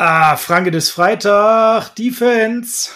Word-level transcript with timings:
Ah, 0.00 0.36
Franke 0.36 0.70
des 0.70 0.90
Freitag, 0.90 1.96
Defense. 1.96 2.90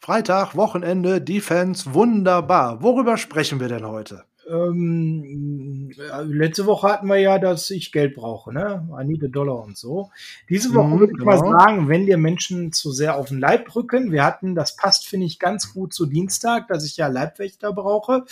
Freitag, 0.00 0.56
Wochenende, 0.56 1.20
Defense, 1.20 1.92
wunderbar. 1.92 2.82
Worüber 2.82 3.18
sprechen 3.18 3.60
wir 3.60 3.68
denn 3.68 3.86
heute? 3.86 4.24
Ähm, 4.50 5.92
letzte 6.24 6.64
Woche 6.64 6.88
hatten 6.88 7.08
wir 7.08 7.18
ja, 7.18 7.38
dass 7.38 7.68
ich 7.68 7.92
Geld 7.92 8.14
brauche, 8.14 8.54
ne? 8.54 8.88
I 8.98 9.04
need 9.04 9.22
a 9.22 9.26
dollar 9.28 9.62
und 9.62 9.76
so. 9.76 10.10
Diese 10.48 10.72
Woche 10.72 10.94
mhm, 10.94 11.00
würde 11.00 11.12
ich 11.12 11.18
genau. 11.18 11.30
mal 11.30 11.58
sagen, 11.58 11.88
wenn 11.88 12.06
dir 12.06 12.16
Menschen 12.16 12.72
zu 12.72 12.90
sehr 12.90 13.14
auf 13.16 13.28
den 13.28 13.38
Leib 13.38 13.76
rücken, 13.76 14.10
wir 14.10 14.24
hatten, 14.24 14.54
das 14.54 14.76
passt, 14.76 15.06
finde 15.06 15.26
ich, 15.26 15.38
ganz 15.38 15.74
gut 15.74 15.92
zu 15.92 16.06
Dienstag, 16.06 16.68
dass 16.68 16.86
ich 16.86 16.96
ja 16.96 17.08
Leibwächter 17.08 17.74
brauche. 17.74 18.24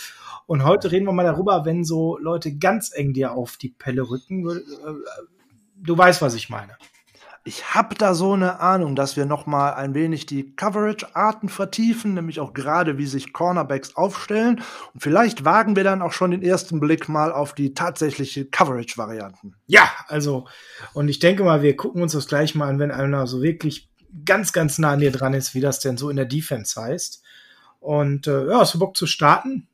Und 0.47 0.63
heute 0.63 0.91
reden 0.91 1.05
wir 1.05 1.13
mal 1.13 1.25
darüber, 1.25 1.63
wenn 1.63 1.85
so 1.85 2.17
Leute 2.17 2.57
ganz 2.57 2.91
eng 2.91 3.13
dir 3.13 3.33
auf 3.33 3.55
die 3.57 3.69
Pelle 3.69 4.09
rücken. 4.09 4.49
Äh, 4.49 4.61
du 5.75 5.95
weißt, 5.95 6.23
was 6.23 6.33
ich 6.33 6.49
meine. 6.49 6.75
Ich 7.47 7.73
habe 7.73 7.95
da 7.95 8.13
so 8.13 8.33
eine 8.33 8.59
Ahnung, 8.59 8.93
dass 8.93 9.15
wir 9.15 9.25
noch 9.25 9.45
mal 9.45 9.71
ein 9.71 9.93
wenig 9.93 10.25
die 10.25 10.53
Coverage-Arten 10.53 11.47
vertiefen, 11.47 12.13
nämlich 12.13 12.41
auch 12.41 12.53
gerade, 12.53 12.97
wie 12.97 13.05
sich 13.05 13.31
Cornerbacks 13.31 13.95
aufstellen. 13.95 14.61
Und 14.93 14.99
vielleicht 14.99 15.45
wagen 15.45 15.77
wir 15.77 15.85
dann 15.85 16.01
auch 16.01 16.11
schon 16.11 16.31
den 16.31 16.43
ersten 16.43 16.81
Blick 16.81 17.07
mal 17.07 17.31
auf 17.31 17.53
die 17.53 17.73
tatsächliche 17.73 18.43
Coverage-Varianten. 18.43 19.55
Ja, 19.65 19.89
also, 20.09 20.45
und 20.91 21.07
ich 21.07 21.19
denke 21.19 21.45
mal, 21.45 21.61
wir 21.61 21.77
gucken 21.77 22.01
uns 22.01 22.11
das 22.11 22.27
gleich 22.27 22.53
mal 22.53 22.67
an, 22.67 22.79
wenn 22.79 22.91
einer 22.91 23.27
so 23.27 23.41
wirklich 23.41 23.89
ganz, 24.25 24.51
ganz 24.51 24.77
nah 24.77 24.91
an 24.91 24.99
dir 24.99 25.13
dran 25.13 25.33
ist, 25.33 25.55
wie 25.55 25.61
das 25.61 25.79
denn 25.79 25.95
so 25.95 26.09
in 26.09 26.17
der 26.17 26.25
Defense 26.25 26.79
heißt. 26.79 27.23
Und 27.79 28.27
äh, 28.27 28.45
ja, 28.47 28.59
hast 28.59 28.73
du 28.73 28.79
Bock 28.79 28.97
zu 28.97 29.07
starten? 29.07 29.69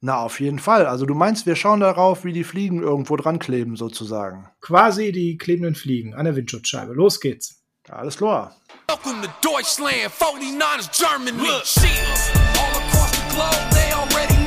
Na, 0.00 0.18
auf 0.18 0.38
jeden 0.38 0.60
Fall. 0.60 0.86
Also 0.86 1.06
du 1.06 1.14
meinst, 1.14 1.46
wir 1.46 1.56
schauen 1.56 1.80
darauf, 1.80 2.24
wie 2.24 2.32
die 2.32 2.44
Fliegen 2.44 2.82
irgendwo 2.82 3.16
dran 3.16 3.40
kleben, 3.40 3.76
sozusagen. 3.76 4.48
Quasi 4.60 5.10
die 5.10 5.36
klebenden 5.36 5.74
Fliegen 5.74 6.14
an 6.14 6.24
der 6.24 6.36
Windschutzscheibe. 6.36 6.92
Los 6.92 7.20
geht's. 7.20 7.64
Alles 7.88 8.16
klar. 8.16 8.54
Welcome 8.88 9.22
to 9.22 9.28
Deutschland, 9.42 10.10
49ers 10.10 10.90
Germany. 10.92 11.38
Look. 11.38 11.64
All 12.58 12.76
across 12.76 13.10
the 13.10 13.34
globe, 13.34 13.70
they 13.72 13.92
already 13.92 14.38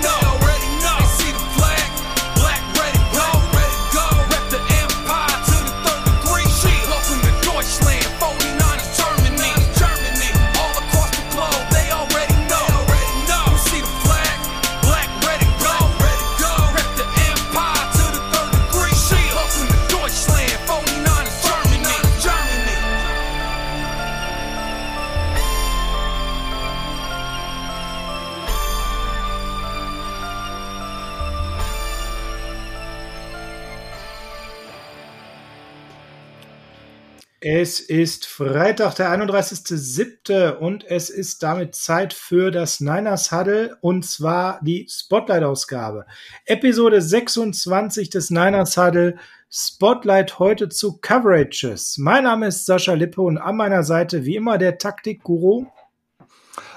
Es 37.53 37.81
ist 37.81 38.27
Freitag, 38.27 38.95
der 38.95 39.09
31.07. 39.11 40.55
und 40.55 40.85
es 40.85 41.09
ist 41.09 41.44
damit 41.44 41.75
Zeit 41.75 42.13
für 42.13 42.49
das 42.49 42.80
Niners 42.80 43.33
Huddle 43.33 43.75
und 43.81 44.05
zwar 44.05 44.61
die 44.63 44.88
Spotlight-Ausgabe. 44.89 46.05
Episode 46.45 47.02
26 47.02 48.09
des 48.09 48.30
Niners 48.30 48.77
Huddle. 48.77 49.17
Spotlight 49.49 50.39
heute 50.39 50.69
zu 50.69 50.99
Coverages. 51.02 51.97
Mein 51.97 52.23
Name 52.23 52.47
ist 52.47 52.66
Sascha 52.66 52.93
Lippe 52.93 53.21
und 53.21 53.38
an 53.38 53.58
meiner 53.58 53.83
Seite 53.83 54.23
wie 54.23 54.38
immer 54.38 54.58
der 54.58 54.77
Taktik-Guru 54.77 55.65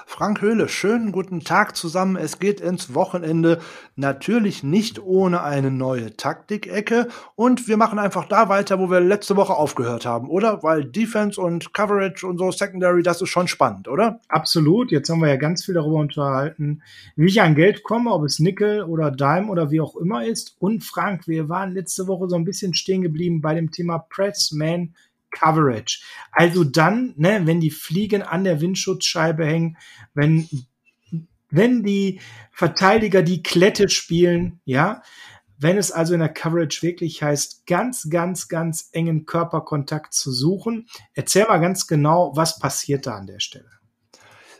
Frank 0.07 0.41
Höhle, 0.41 0.69
schönen 0.69 1.11
guten 1.11 1.41
Tag 1.41 1.75
zusammen. 1.75 2.15
Es 2.15 2.39
geht 2.39 2.61
ins 2.61 2.93
Wochenende. 2.93 3.59
Natürlich 3.95 4.63
nicht 4.63 5.01
ohne 5.01 5.41
eine 5.41 5.71
neue 5.71 6.15
Taktikecke. 6.15 7.07
Und 7.35 7.67
wir 7.67 7.75
machen 7.75 7.97
einfach 7.97 8.25
da 8.25 8.47
weiter, 8.47 8.79
wo 8.79 8.89
wir 8.89 9.01
letzte 9.01 9.35
Woche 9.35 9.55
aufgehört 9.55 10.05
haben, 10.05 10.29
oder? 10.29 10.61
Weil 10.63 10.85
Defense 10.85 11.41
und 11.41 11.73
Coverage 11.73 12.25
und 12.25 12.37
so, 12.37 12.51
Secondary, 12.51 13.01
das 13.01 13.21
ist 13.21 13.29
schon 13.29 13.47
spannend, 13.47 13.87
oder? 13.87 14.21
Absolut. 14.29 14.91
Jetzt 14.91 15.09
haben 15.09 15.19
wir 15.19 15.27
ja 15.27 15.37
ganz 15.37 15.65
viel 15.65 15.73
darüber 15.73 15.97
unterhalten, 15.97 16.83
wie 17.15 17.25
ich 17.27 17.41
an 17.41 17.55
Geld 17.55 17.83
komme, 17.83 18.11
ob 18.11 18.23
es 18.23 18.39
Nickel 18.39 18.83
oder 18.83 19.11
Dime 19.11 19.47
oder 19.47 19.71
wie 19.71 19.81
auch 19.81 19.95
immer 19.95 20.23
ist. 20.23 20.55
Und 20.59 20.83
Frank, 20.83 21.27
wir 21.27 21.49
waren 21.49 21.73
letzte 21.73 22.07
Woche 22.07 22.29
so 22.29 22.35
ein 22.35 22.45
bisschen 22.45 22.75
stehen 22.75 23.01
geblieben 23.01 23.41
bei 23.41 23.55
dem 23.55 23.71
Thema 23.71 23.97
Pressman 23.97 24.93
Coverage. 25.35 26.03
Also 26.31 26.63
dann, 26.63 27.13
ne, 27.17 27.41
wenn 27.45 27.59
die 27.59 27.71
Fliegen 27.71 28.23
an 28.23 28.43
der 28.43 28.61
Windschutzscheibe 28.61 29.45
hängen, 29.45 29.77
wenn, 30.13 30.47
wenn 31.49 31.83
die 31.83 32.19
Verteidiger 32.51 33.21
die 33.21 33.43
Klette 33.43 33.89
spielen, 33.89 34.61
ja, 34.65 35.01
wenn 35.57 35.77
es 35.77 35.91
also 35.91 36.13
in 36.13 36.19
der 36.19 36.33
Coverage 36.33 36.81
wirklich 36.81 37.21
heißt, 37.21 37.65
ganz, 37.65 38.09
ganz, 38.09 38.47
ganz 38.47 38.89
engen 38.91 39.25
Körperkontakt 39.25 40.13
zu 40.13 40.31
suchen, 40.31 40.87
erzähl 41.13 41.45
mal 41.45 41.59
ganz 41.59 41.87
genau, 41.87 42.31
was 42.35 42.59
passiert 42.59 43.05
da 43.05 43.15
an 43.15 43.27
der 43.27 43.39
Stelle. 43.39 43.69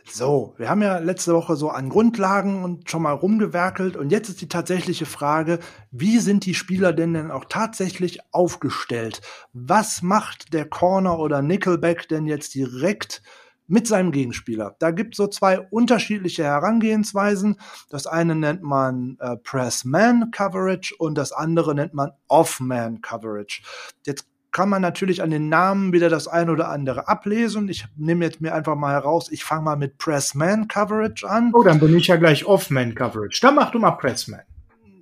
So, 0.08 0.54
wir 0.56 0.70
haben 0.70 0.82
ja 0.82 0.98
letzte 0.98 1.34
Woche 1.34 1.56
so 1.56 1.68
an 1.70 1.88
Grundlagen 1.88 2.62
und 2.62 2.88
schon 2.88 3.02
mal 3.02 3.12
rumgewerkelt 3.12 3.96
und 3.96 4.10
jetzt 4.10 4.28
ist 4.28 4.40
die 4.40 4.48
tatsächliche 4.48 5.04
Frage, 5.04 5.58
wie 5.90 6.18
sind 6.18 6.46
die 6.46 6.54
Spieler 6.54 6.92
denn 6.92 7.14
denn 7.14 7.30
auch 7.32 7.44
tatsächlich 7.46 8.20
aufgestellt? 8.32 9.20
Was 9.52 10.02
macht 10.02 10.52
der 10.52 10.64
Corner 10.68 11.18
oder 11.18 11.42
Nickelback 11.42 12.08
denn 12.08 12.26
jetzt 12.26 12.54
direkt 12.54 13.20
mit 13.66 13.88
seinem 13.88 14.12
Gegenspieler? 14.12 14.76
Da 14.78 14.92
gibt 14.92 15.14
es 15.14 15.16
so 15.18 15.26
zwei 15.26 15.58
unterschiedliche 15.58 16.44
Herangehensweisen. 16.44 17.56
Das 17.90 18.06
eine 18.06 18.36
nennt 18.36 18.62
man 18.62 19.16
äh, 19.18 19.36
Press-Man-Coverage 19.36 20.94
und 20.98 21.18
das 21.18 21.32
andere 21.32 21.74
nennt 21.74 21.94
man 21.94 22.12
Off-Man-Coverage. 22.28 23.62
Jetzt 24.06 24.28
kann 24.56 24.70
man 24.70 24.80
natürlich 24.80 25.22
an 25.22 25.28
den 25.28 25.50
Namen 25.50 25.92
wieder 25.92 26.08
das 26.08 26.28
ein 26.28 26.48
oder 26.48 26.70
andere 26.70 27.08
ablesen. 27.08 27.68
Ich 27.68 27.84
nehme 27.94 28.24
jetzt 28.24 28.40
mir 28.40 28.54
einfach 28.54 28.74
mal 28.74 28.94
heraus, 28.94 29.30
ich 29.30 29.44
fange 29.44 29.60
mal 29.60 29.76
mit 29.76 29.98
Pressman 29.98 30.66
Coverage 30.66 31.28
an. 31.28 31.50
Oh, 31.52 31.62
dann 31.62 31.78
bin 31.78 31.94
ich 31.94 32.06
ja 32.06 32.16
gleich 32.16 32.46
Offman 32.46 32.94
Coverage. 32.94 33.38
Dann 33.42 33.54
mach 33.54 33.70
du 33.70 33.78
mal 33.78 33.90
Pressman. 33.90 34.40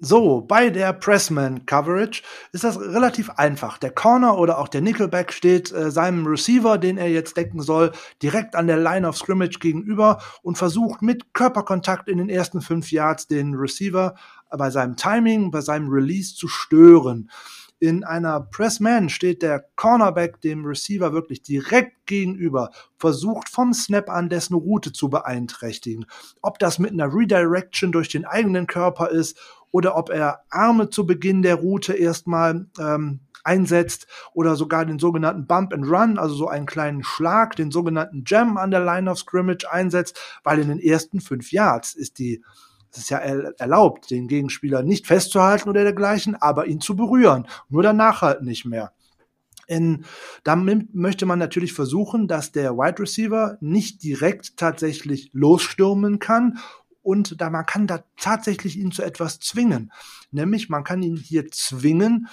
So, 0.00 0.41
bei 0.41 0.70
der 0.70 0.92
Pressman 0.92 1.66
Coverage 1.66 2.25
ist 2.50 2.65
das 2.65 2.81
relativ 2.81 3.31
einfach. 3.31 3.78
Der 3.78 3.92
Corner 3.92 4.38
oder 4.38 4.59
auch 4.59 4.66
der 4.66 4.81
Nickelback 4.81 5.32
steht 5.32 5.71
äh, 5.71 5.92
seinem 5.92 6.26
Receiver, 6.26 6.76
den 6.76 6.98
er 6.98 7.10
jetzt 7.10 7.36
decken 7.36 7.62
soll, 7.62 7.92
direkt 8.21 8.56
an 8.56 8.66
der 8.66 8.78
Line 8.78 9.06
of 9.06 9.16
Scrimmage 9.16 9.60
gegenüber 9.60 10.21
und 10.42 10.59
versucht 10.59 11.00
mit 11.00 11.32
Körperkontakt 11.32 12.09
in 12.09 12.19
den 12.19 12.28
ersten 12.28 12.60
fünf 12.60 12.91
Yards 12.91 13.28
den 13.28 13.54
Receiver 13.54 14.16
bei 14.50 14.71
seinem 14.71 14.97
Timing, 14.97 15.53
bei 15.53 15.60
seinem 15.60 15.91
Release 15.91 16.34
zu 16.34 16.48
stören. 16.48 17.31
In 17.84 18.03
einer 18.03 18.41
Press-Man 18.41 19.11
steht 19.11 19.43
der 19.43 19.62
Cornerback 19.77 20.41
dem 20.41 20.65
Receiver 20.65 21.12
wirklich 21.12 21.43
direkt 21.43 22.06
gegenüber, 22.06 22.71
versucht 22.97 23.50
vom 23.50 23.75
Snap 23.75 24.09
an 24.09 24.31
dessen 24.31 24.55
Route 24.55 24.91
zu 24.91 25.11
beeinträchtigen. 25.11 26.06
Ob 26.41 26.59
das 26.59 26.78
mit 26.78 26.93
einer 26.93 27.15
Redirection 27.15 27.93
durch 27.93 28.09
den 28.09 28.25
eigenen 28.25 28.67
Körper 28.67 29.11
ist 29.11 29.39
oder 29.71 29.99
ob 29.99 30.09
er 30.09 30.45
Arme 30.49 30.89
zu 30.89 31.05
Beginn 31.05 31.43
der 31.43 31.56
Route 31.56 31.93
erstmal 31.93 32.69
ähm, 32.81 33.21
einsetzt 33.43 34.06
oder 34.33 34.56
sogar 34.56 34.87
den 34.87 34.99
sogenannten 34.99 35.47
Bump 35.47 35.75
and 35.75 35.84
Run, 35.87 36.16
also 36.16 36.34
so 36.34 36.49
einen 36.49 36.65
kleinen 36.65 37.05
Schlag, 37.05 37.55
den 37.55 37.71
sogenannten 37.71 38.25
Jam 38.27 38.56
an 38.56 38.71
der 38.71 38.83
Line 38.83 39.11
of 39.11 39.19
Scrimmage 39.19 39.71
einsetzt, 39.71 40.19
weil 40.43 40.59
in 40.59 40.69
den 40.69 40.81
ersten 40.81 41.21
fünf 41.21 41.53
Yards 41.53 41.95
ist 41.95 42.19
die 42.19 42.43
es 42.94 43.05
ist 43.05 43.10
ja 43.10 43.19
erlaubt, 43.19 44.10
den 44.10 44.28
Gegenspieler 44.28 44.82
nicht 44.82 45.06
festzuhalten 45.06 45.69
oder 45.69 45.82
dergleichen, 45.82 46.37
aber 46.37 46.66
ihn 46.66 46.81
zu 46.81 46.97
berühren. 46.97 47.47
Nur 47.69 47.82
danach 47.82 48.22
halt 48.22 48.43
nicht 48.43 48.65
mehr. 48.65 48.93
In, 49.66 50.05
damit 50.45 50.95
möchte 50.95 51.27
man 51.27 51.39
natürlich 51.39 51.72
versuchen, 51.72 52.28
dass 52.28 52.53
der 52.53 52.77
Wide 52.77 53.01
Receiver 53.01 53.57
nicht 53.60 54.03
direkt 54.03 54.57
tatsächlich 54.57 55.30
losstürmen 55.33 56.19
kann 56.19 56.59
und 57.03 57.41
da 57.41 57.51
man 57.51 57.66
kann 57.66 57.86
da 57.86 58.04
tatsächlich 58.16 58.78
ihn 58.78 58.92
zu 58.92 59.03
etwas 59.03 59.41
zwingen. 59.41 59.92
Nämlich 60.30 60.69
man 60.69 60.84
kann 60.84 61.03
ihn 61.03 61.16
hier 61.16 61.51
zwingen, 61.51 62.28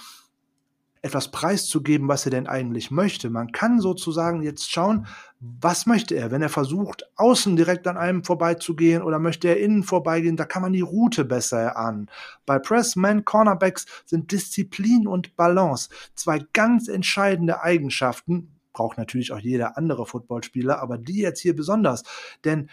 etwas 1.03 1.31
preiszugeben, 1.31 2.07
was 2.07 2.25
er 2.25 2.31
denn 2.31 2.47
eigentlich 2.47 2.91
möchte. 2.91 3.29
Man 3.29 3.51
kann 3.51 3.79
sozusagen 3.79 4.43
jetzt 4.43 4.69
schauen, 4.69 5.07
was 5.39 5.87
möchte 5.87 6.15
er, 6.15 6.29
wenn 6.29 6.43
er 6.43 6.49
versucht, 6.49 7.09
außen 7.15 7.55
direkt 7.55 7.87
an 7.87 7.97
einem 7.97 8.23
vorbeizugehen 8.23 9.01
oder 9.01 9.17
möchte 9.17 9.47
er 9.47 9.59
innen 9.59 9.83
vorbeigehen, 9.83 10.37
da 10.37 10.45
kann 10.45 10.61
man 10.61 10.73
die 10.73 10.81
Route 10.81 11.25
besser 11.25 11.59
erahnen. 11.59 12.09
Bei 12.45 12.59
Pressman 12.59 13.25
Cornerbacks 13.25 13.87
sind 14.05 14.31
Disziplin 14.31 15.07
und 15.07 15.35
Balance 15.35 15.89
zwei 16.13 16.45
ganz 16.53 16.87
entscheidende 16.87 17.63
Eigenschaften, 17.63 18.51
braucht 18.71 18.99
natürlich 18.99 19.31
auch 19.31 19.39
jeder 19.39 19.77
andere 19.77 20.05
Footballspieler, 20.05 20.79
aber 20.79 20.99
die 20.99 21.19
jetzt 21.19 21.41
hier 21.41 21.55
besonders, 21.55 22.03
denn 22.45 22.69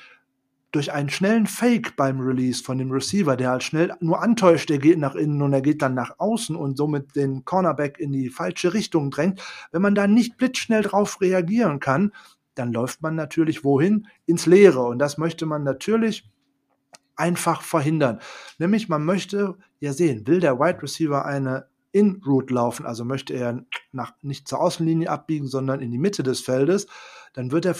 durch 0.70 0.92
einen 0.92 1.08
schnellen 1.08 1.46
Fake 1.46 1.96
beim 1.96 2.20
Release 2.20 2.62
von 2.62 2.78
dem 2.78 2.90
Receiver, 2.90 3.36
der 3.36 3.50
halt 3.50 3.62
schnell 3.62 3.94
nur 4.00 4.20
antäuscht, 4.20 4.68
der 4.68 4.78
geht 4.78 4.98
nach 4.98 5.14
innen 5.14 5.40
und 5.40 5.52
er 5.52 5.62
geht 5.62 5.80
dann 5.80 5.94
nach 5.94 6.18
außen 6.18 6.54
und 6.56 6.76
somit 6.76 7.16
den 7.16 7.44
Cornerback 7.44 7.98
in 7.98 8.12
die 8.12 8.28
falsche 8.28 8.74
Richtung 8.74 9.10
drängt. 9.10 9.40
Wenn 9.72 9.82
man 9.82 9.94
da 9.94 10.06
nicht 10.06 10.36
blitzschnell 10.36 10.82
drauf 10.82 11.20
reagieren 11.20 11.80
kann, 11.80 12.12
dann 12.54 12.72
läuft 12.72 13.02
man 13.02 13.14
natürlich 13.14 13.64
wohin? 13.64 14.08
Ins 14.26 14.46
Leere. 14.46 14.82
Und 14.82 14.98
das 14.98 15.16
möchte 15.16 15.46
man 15.46 15.62
natürlich 15.62 16.28
einfach 17.16 17.62
verhindern. 17.62 18.20
Nämlich 18.58 18.88
man 18.88 19.04
möchte 19.04 19.56
ja 19.80 19.92
sehen, 19.92 20.26
will 20.26 20.40
der 20.40 20.58
Wide 20.58 20.82
Receiver 20.82 21.24
eine 21.24 21.66
In-Route 21.92 22.52
laufen, 22.52 22.84
also 22.84 23.04
möchte 23.04 23.32
er 23.32 23.64
nach, 23.92 24.12
nicht 24.22 24.46
zur 24.46 24.60
Außenlinie 24.60 25.08
abbiegen, 25.08 25.46
sondern 25.46 25.80
in 25.80 25.90
die 25.90 25.98
Mitte 25.98 26.22
des 26.22 26.40
Feldes, 26.40 26.86
dann 27.32 27.50
wird 27.50 27.64
er 27.64 27.74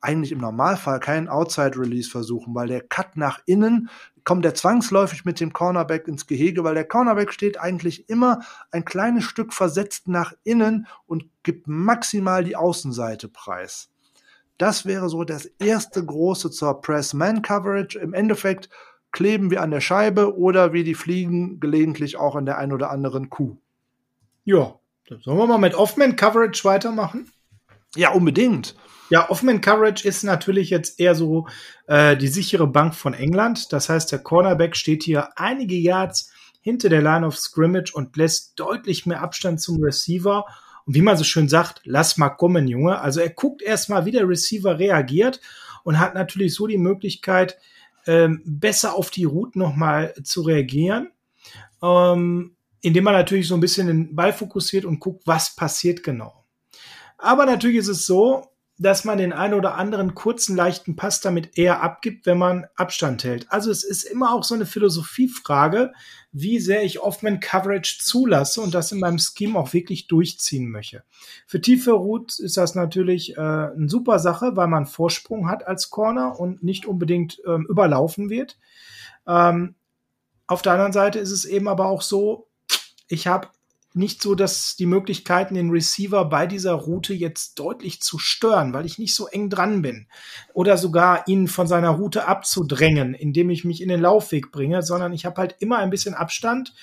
eigentlich 0.00 0.32
im 0.32 0.38
Normalfall 0.38 1.00
keinen 1.00 1.28
Outside-Release 1.28 2.10
versuchen, 2.10 2.54
weil 2.54 2.68
der 2.68 2.82
Cut 2.82 3.16
nach 3.16 3.40
innen 3.46 3.90
kommt 4.24 4.44
der 4.44 4.54
zwangsläufig 4.54 5.24
mit 5.24 5.38
dem 5.38 5.52
Cornerback 5.52 6.08
ins 6.08 6.26
Gehege, 6.26 6.64
weil 6.64 6.74
der 6.74 6.86
Cornerback 6.86 7.32
steht 7.32 7.60
eigentlich 7.60 8.08
immer 8.08 8.40
ein 8.72 8.84
kleines 8.84 9.24
Stück 9.24 9.52
versetzt 9.52 10.08
nach 10.08 10.32
innen 10.42 10.88
und 11.06 11.26
gibt 11.44 11.68
maximal 11.68 12.42
die 12.42 12.56
Außenseite 12.56 13.28
preis. 13.28 13.88
Das 14.58 14.84
wäre 14.84 15.08
so 15.08 15.22
das 15.22 15.46
erste 15.60 16.04
große 16.04 16.50
zur 16.50 16.80
Press-Man-Coverage. 16.80 17.98
Im 18.00 18.14
Endeffekt 18.14 18.68
kleben 19.12 19.50
wir 19.50 19.62
an 19.62 19.70
der 19.70 19.80
Scheibe 19.80 20.36
oder 20.36 20.72
wie 20.72 20.82
die 20.82 20.94
fliegen 20.94 21.60
gelegentlich 21.60 22.16
auch 22.16 22.34
an 22.34 22.46
der 22.46 22.58
ein 22.58 22.72
oder 22.72 22.90
anderen 22.90 23.30
Kuh. 23.30 23.56
Ja, 24.44 24.74
dann 25.08 25.20
sollen 25.20 25.38
wir 25.38 25.46
mal 25.46 25.58
mit 25.58 25.74
Off-Man-Coverage 25.74 26.64
weitermachen? 26.64 27.30
Ja, 27.94 28.10
unbedingt. 28.10 28.74
Ja, 29.08 29.30
Off-Man-Coverage 29.30 30.06
ist 30.06 30.24
natürlich 30.24 30.70
jetzt 30.70 30.98
eher 30.98 31.14
so 31.14 31.46
äh, 31.86 32.16
die 32.16 32.28
sichere 32.28 32.66
Bank 32.66 32.94
von 32.94 33.14
England. 33.14 33.72
Das 33.72 33.88
heißt, 33.88 34.10
der 34.10 34.18
Cornerback 34.18 34.76
steht 34.76 35.04
hier 35.04 35.28
einige 35.38 35.76
Yards 35.76 36.32
hinter 36.60 36.88
der 36.88 37.02
Line 37.02 37.24
of 37.24 37.36
Scrimmage 37.36 37.92
und 37.94 38.16
lässt 38.16 38.58
deutlich 38.58 39.06
mehr 39.06 39.22
Abstand 39.22 39.60
zum 39.60 39.80
Receiver 39.82 40.44
und 40.86 40.94
wie 40.94 41.02
man 41.02 41.16
so 41.16 41.24
schön 41.24 41.48
sagt, 41.48 41.80
lass 41.84 42.16
mal 42.16 42.30
kommen, 42.30 42.68
Junge. 42.68 43.00
Also 43.00 43.20
er 43.20 43.30
guckt 43.30 43.60
erstmal, 43.60 44.06
wie 44.06 44.12
der 44.12 44.28
Receiver 44.28 44.78
reagiert 44.78 45.40
und 45.84 45.98
hat 45.98 46.14
natürlich 46.14 46.54
so 46.54 46.66
die 46.66 46.78
Möglichkeit, 46.78 47.58
ähm, 48.06 48.42
besser 48.44 48.94
auf 48.94 49.10
die 49.10 49.24
Route 49.24 49.58
nochmal 49.58 50.14
zu 50.22 50.42
reagieren. 50.42 51.10
Ähm, 51.82 52.56
indem 52.82 53.04
man 53.04 53.14
natürlich 53.14 53.48
so 53.48 53.54
ein 53.54 53.60
bisschen 53.60 53.88
den 53.88 54.14
Ball 54.14 54.32
fokussiert 54.32 54.84
und 54.84 55.00
guckt, 55.00 55.26
was 55.26 55.54
passiert 55.56 56.04
genau. 56.04 56.44
Aber 57.18 57.46
natürlich 57.46 57.78
ist 57.78 57.88
es 57.88 58.06
so, 58.06 58.44
dass 58.78 59.04
man 59.04 59.16
den 59.16 59.32
einen 59.32 59.54
oder 59.54 59.76
anderen 59.76 60.14
kurzen, 60.14 60.54
leichten 60.54 60.96
Pass 60.96 61.20
damit 61.20 61.56
eher 61.56 61.82
abgibt, 61.82 62.26
wenn 62.26 62.36
man 62.36 62.66
Abstand 62.76 63.24
hält. 63.24 63.50
Also 63.50 63.70
es 63.70 63.84
ist 63.84 64.04
immer 64.04 64.34
auch 64.34 64.44
so 64.44 64.54
eine 64.54 64.66
Philosophiefrage, 64.66 65.92
wie 66.30 66.60
sehr 66.60 66.84
ich 66.84 67.00
Offman 67.00 67.40
Coverage 67.40 67.98
zulasse 68.02 68.60
und 68.60 68.74
das 68.74 68.92
in 68.92 69.00
meinem 69.00 69.18
Scheme 69.18 69.58
auch 69.58 69.72
wirklich 69.72 70.08
durchziehen 70.08 70.70
möchte. 70.70 71.04
Für 71.46 71.60
tiefe 71.60 71.92
Routes 71.92 72.38
ist 72.38 72.58
das 72.58 72.74
natürlich 72.74 73.36
äh, 73.36 73.40
eine 73.40 73.88
super 73.88 74.18
Sache, 74.18 74.56
weil 74.56 74.68
man 74.68 74.84
Vorsprung 74.84 75.48
hat 75.48 75.66
als 75.66 75.88
Corner 75.88 76.38
und 76.38 76.62
nicht 76.62 76.84
unbedingt 76.84 77.40
ähm, 77.46 77.66
überlaufen 77.70 78.28
wird. 78.28 78.58
Ähm, 79.26 79.74
auf 80.46 80.60
der 80.60 80.72
anderen 80.72 80.92
Seite 80.92 81.18
ist 81.18 81.30
es 81.30 81.46
eben 81.46 81.68
aber 81.68 81.86
auch 81.86 82.02
so, 82.02 82.48
ich 83.08 83.26
habe 83.26 83.48
nicht 83.96 84.20
so, 84.22 84.34
dass 84.34 84.76
die 84.76 84.84
Möglichkeiten, 84.84 85.54
den 85.54 85.70
Receiver 85.70 86.26
bei 86.26 86.46
dieser 86.46 86.74
Route 86.74 87.14
jetzt 87.14 87.58
deutlich 87.58 88.02
zu 88.02 88.18
stören, 88.18 88.74
weil 88.74 88.84
ich 88.84 88.98
nicht 88.98 89.14
so 89.14 89.26
eng 89.26 89.48
dran 89.48 89.80
bin. 89.80 90.06
Oder 90.52 90.76
sogar 90.76 91.26
ihn 91.26 91.48
von 91.48 91.66
seiner 91.66 91.90
Route 91.90 92.28
abzudrängen, 92.28 93.14
indem 93.14 93.48
ich 93.48 93.64
mich 93.64 93.80
in 93.80 93.88
den 93.88 94.02
Laufweg 94.02 94.52
bringe, 94.52 94.82
sondern 94.82 95.14
ich 95.14 95.24
habe 95.24 95.40
halt 95.40 95.56
immer 95.60 95.78
ein 95.78 95.88
bisschen 95.88 96.14
Abstand, 96.14 96.74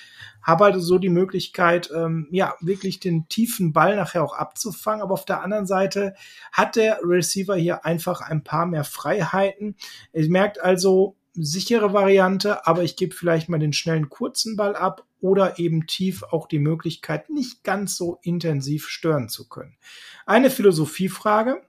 habe 0.42 0.64
also 0.64 0.80
so 0.80 0.98
die 0.98 1.08
Möglichkeit, 1.08 1.88
ähm, 1.94 2.26
ja, 2.32 2.54
wirklich 2.60 2.98
den 2.98 3.28
tiefen 3.28 3.72
Ball 3.72 3.94
nachher 3.94 4.24
auch 4.24 4.34
abzufangen. 4.34 5.00
Aber 5.00 5.14
auf 5.14 5.24
der 5.24 5.40
anderen 5.40 5.66
Seite 5.66 6.14
hat 6.50 6.74
der 6.74 6.98
Receiver 7.04 7.54
hier 7.54 7.84
einfach 7.84 8.22
ein 8.22 8.42
paar 8.42 8.66
mehr 8.66 8.84
Freiheiten. 8.84 9.76
Ihr 10.12 10.28
merkt 10.28 10.60
also, 10.60 11.16
sichere 11.34 11.92
Variante, 11.92 12.66
aber 12.66 12.84
ich 12.84 12.96
gebe 12.96 13.14
vielleicht 13.14 13.48
mal 13.48 13.58
den 13.58 13.72
schnellen 13.72 14.08
kurzen 14.08 14.56
Ball 14.56 14.76
ab 14.76 15.04
oder 15.24 15.58
eben 15.58 15.86
tief 15.86 16.22
auch 16.22 16.46
die 16.46 16.58
Möglichkeit, 16.58 17.30
nicht 17.30 17.64
ganz 17.64 17.96
so 17.96 18.18
intensiv 18.20 18.88
stören 18.88 19.30
zu 19.30 19.48
können. 19.48 19.78
Eine 20.26 20.50
Philosophiefrage. 20.50 21.62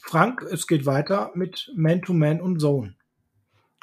Frank, 0.00 0.42
es 0.50 0.66
geht 0.66 0.84
weiter 0.84 1.30
mit 1.34 1.70
Man-to-Man 1.76 2.38
-Man 2.38 2.40
und 2.40 2.60
Zone. 2.60 2.96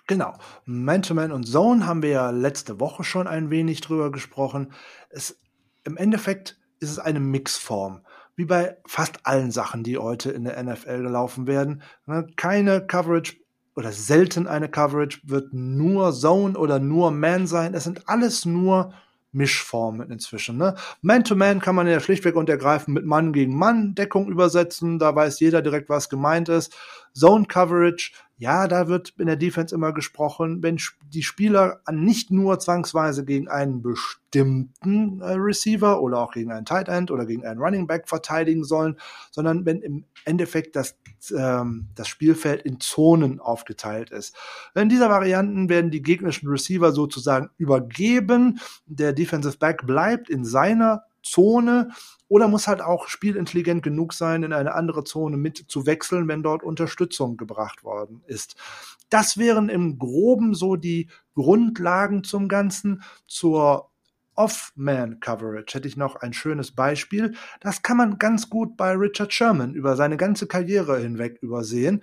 Genau. 0.07 0.33
Man-to-Man 0.65 1.31
-Man 1.31 1.33
und 1.33 1.47
Zone 1.47 1.87
haben 1.87 2.01
wir 2.01 2.09
ja 2.09 2.31
letzte 2.31 2.81
Woche 2.81 3.05
schon 3.05 3.27
ein 3.27 3.49
wenig 3.49 3.79
drüber 3.79 4.11
gesprochen. 4.11 4.73
Es, 5.09 5.39
Im 5.85 5.95
Endeffekt 5.95 6.59
ist 6.81 6.91
es 6.91 6.99
eine 6.99 7.21
Mixform 7.21 8.01
wie 8.35 8.45
bei 8.45 8.77
fast 8.85 9.25
allen 9.25 9.51
Sachen, 9.51 9.83
die 9.83 9.97
heute 9.97 10.31
in 10.31 10.43
der 10.43 10.61
NFL 10.61 11.01
gelaufen 11.03 11.47
werden. 11.47 11.81
Ne, 12.05 12.27
keine 12.35 12.85
Coverage 12.85 13.37
oder 13.79 13.93
selten 13.93 14.45
eine 14.45 14.67
Coverage 14.67 15.21
wird 15.23 15.53
nur 15.53 16.11
Zone 16.11 16.57
oder 16.57 16.79
nur 16.79 17.11
Man 17.11 17.47
sein. 17.47 17.73
Es 17.73 17.85
sind 17.85 18.09
alles 18.09 18.43
nur 18.43 18.93
Mischformen 19.31 20.11
inzwischen. 20.11 20.57
Ne? 20.57 20.75
Man-to-Man 21.01 21.59
-Man 21.59 21.61
kann 21.61 21.75
man 21.75 21.87
ja 21.87 22.01
schlichtweg 22.01 22.35
und 22.35 22.49
ergreifend 22.49 22.95
mit 22.95 23.05
Mann 23.05 23.31
gegen 23.31 23.55
Mann 23.55 23.95
Deckung 23.95 24.27
übersetzen. 24.27 24.99
Da 24.99 25.15
weiß 25.15 25.39
jeder 25.39 25.61
direkt, 25.61 25.87
was 25.87 26.09
gemeint 26.09 26.49
ist. 26.49 26.75
Zone 27.13 27.45
Coverage 27.45 28.11
ja, 28.39 28.69
da 28.69 28.87
wird 28.87 29.13
in 29.17 29.25
der 29.25 29.35
Defense 29.35 29.75
immer 29.75 29.91
gesprochen, 29.91 30.63
wenn 30.63 30.79
die 31.13 31.23
Spieler 31.23 31.81
nicht 31.91 32.31
nur 32.31 32.57
zwangsweise 32.57 33.25
gegen 33.25 33.49
einen 33.49 33.81
bestimmten 33.81 35.19
äh, 35.19 35.33
Receiver 35.33 36.01
oder 36.01 36.19
auch 36.19 36.31
gegen 36.31 36.49
einen 36.53 36.65
Tight 36.65 36.87
End 36.87 37.11
oder 37.11 37.25
gegen 37.25 37.45
einen 37.45 37.59
Running 37.59 37.85
Back 37.85 38.07
verteidigen 38.07 38.63
sollen, 38.63 38.95
sondern 39.29 39.65
wenn 39.65 39.81
im 39.81 40.05
Endeffekt 40.23 40.77
das, 40.77 40.97
ähm, 41.37 41.87
das 41.95 42.07
Spielfeld 42.07 42.63
in 42.63 42.79
Zonen 42.79 43.39
aufgeteilt 43.39 44.11
ist. 44.11 44.35
In 44.75 44.89
dieser 44.89 45.09
Varianten 45.09 45.69
werden 45.69 45.91
die 45.91 46.01
gegnerischen 46.01 46.49
Receiver 46.49 46.91
sozusagen 46.91 47.49
übergeben. 47.57 48.59
Der 48.85 49.13
Defensive 49.13 49.57
Back 49.57 49.85
bleibt 49.85 50.29
in 50.29 50.45
seiner 50.45 51.03
Zone 51.23 51.89
oder 52.27 52.47
muss 52.47 52.67
halt 52.67 52.81
auch 52.81 53.07
spielintelligent 53.07 53.83
genug 53.83 54.13
sein, 54.13 54.43
in 54.43 54.53
eine 54.53 54.73
andere 54.75 55.03
Zone 55.03 55.37
mit 55.37 55.65
zu 55.67 55.85
wechseln, 55.85 56.27
wenn 56.27 56.43
dort 56.43 56.63
Unterstützung 56.63 57.37
gebracht 57.37 57.83
worden 57.83 58.23
ist. 58.27 58.55
Das 59.09 59.37
wären 59.37 59.69
im 59.69 59.97
Groben 59.97 60.53
so 60.53 60.75
die 60.75 61.09
Grundlagen 61.33 62.23
zum 62.23 62.47
Ganzen. 62.47 63.01
Zur 63.27 63.88
Off-Man-Coverage 64.39 65.73
hätte 65.73 65.87
ich 65.89 65.97
noch 65.97 66.15
ein 66.15 66.31
schönes 66.31 66.71
Beispiel. 66.71 67.35
Das 67.59 67.81
kann 67.81 67.97
man 67.97 68.17
ganz 68.19 68.49
gut 68.49 68.77
bei 68.77 68.93
Richard 68.93 69.33
Sherman 69.33 69.73
über 69.73 69.97
seine 69.97 70.15
ganze 70.15 70.47
Karriere 70.47 70.97
hinweg 70.97 71.39
übersehen 71.41 72.01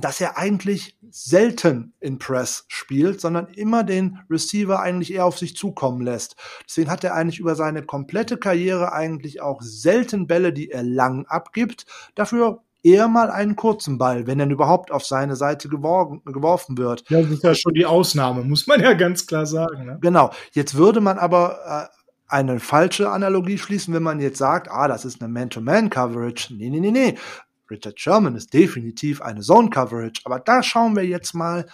dass 0.00 0.20
er 0.20 0.38
eigentlich 0.38 0.96
selten 1.10 1.92
in 1.98 2.18
Press 2.18 2.66
spielt, 2.68 3.20
sondern 3.20 3.48
immer 3.48 3.82
den 3.84 4.20
Receiver 4.30 4.80
eigentlich 4.80 5.12
eher 5.12 5.24
auf 5.24 5.38
sich 5.38 5.56
zukommen 5.56 6.02
lässt. 6.02 6.36
Deswegen 6.64 6.90
hat 6.90 7.02
er 7.02 7.14
eigentlich 7.14 7.40
über 7.40 7.56
seine 7.56 7.82
komplette 7.82 8.36
Karriere 8.36 8.92
eigentlich 8.92 9.40
auch 9.40 9.60
selten 9.60 10.26
Bälle, 10.26 10.52
die 10.52 10.70
er 10.70 10.82
lang 10.82 11.26
abgibt. 11.26 11.86
Dafür 12.14 12.62
eher 12.82 13.08
mal 13.08 13.30
einen 13.30 13.56
kurzen 13.56 13.98
Ball, 13.98 14.26
wenn 14.26 14.40
er 14.40 14.48
überhaupt 14.48 14.90
auf 14.90 15.04
seine 15.04 15.36
Seite 15.36 15.68
geworfen, 15.68 16.22
geworfen 16.24 16.78
wird. 16.78 17.08
Ja, 17.10 17.20
das 17.20 17.30
ist 17.30 17.42
ja 17.42 17.54
schon 17.54 17.74
die 17.74 17.86
Ausnahme, 17.86 18.44
muss 18.44 18.66
man 18.66 18.80
ja 18.80 18.92
ganz 18.94 19.26
klar 19.26 19.46
sagen. 19.46 19.86
Ne? 19.86 19.98
Genau. 20.00 20.30
Jetzt 20.52 20.76
würde 20.76 21.00
man 21.00 21.18
aber 21.18 21.90
äh, 21.90 21.98
eine 22.28 22.60
falsche 22.60 23.10
Analogie 23.10 23.58
schließen, 23.58 23.94
wenn 23.94 24.02
man 24.02 24.20
jetzt 24.20 24.38
sagt, 24.38 24.70
ah, 24.70 24.86
das 24.86 25.04
ist 25.04 25.20
eine 25.20 25.32
Man-to-Man-Coverage. 25.32 26.54
Nee, 26.54 26.70
nee, 26.70 26.80
nee, 26.80 26.90
nee. 26.90 27.14
Richard 27.70 28.00
Sherman 28.00 28.36
ist 28.36 28.52
definitiv 28.54 29.20
eine 29.20 29.40
Zone 29.40 29.70
Coverage, 29.70 30.22
aber 30.24 30.38
da 30.38 30.62
schauen 30.62 30.96
wir 30.96 31.04
jetzt 31.04 31.34
mal 31.34 31.66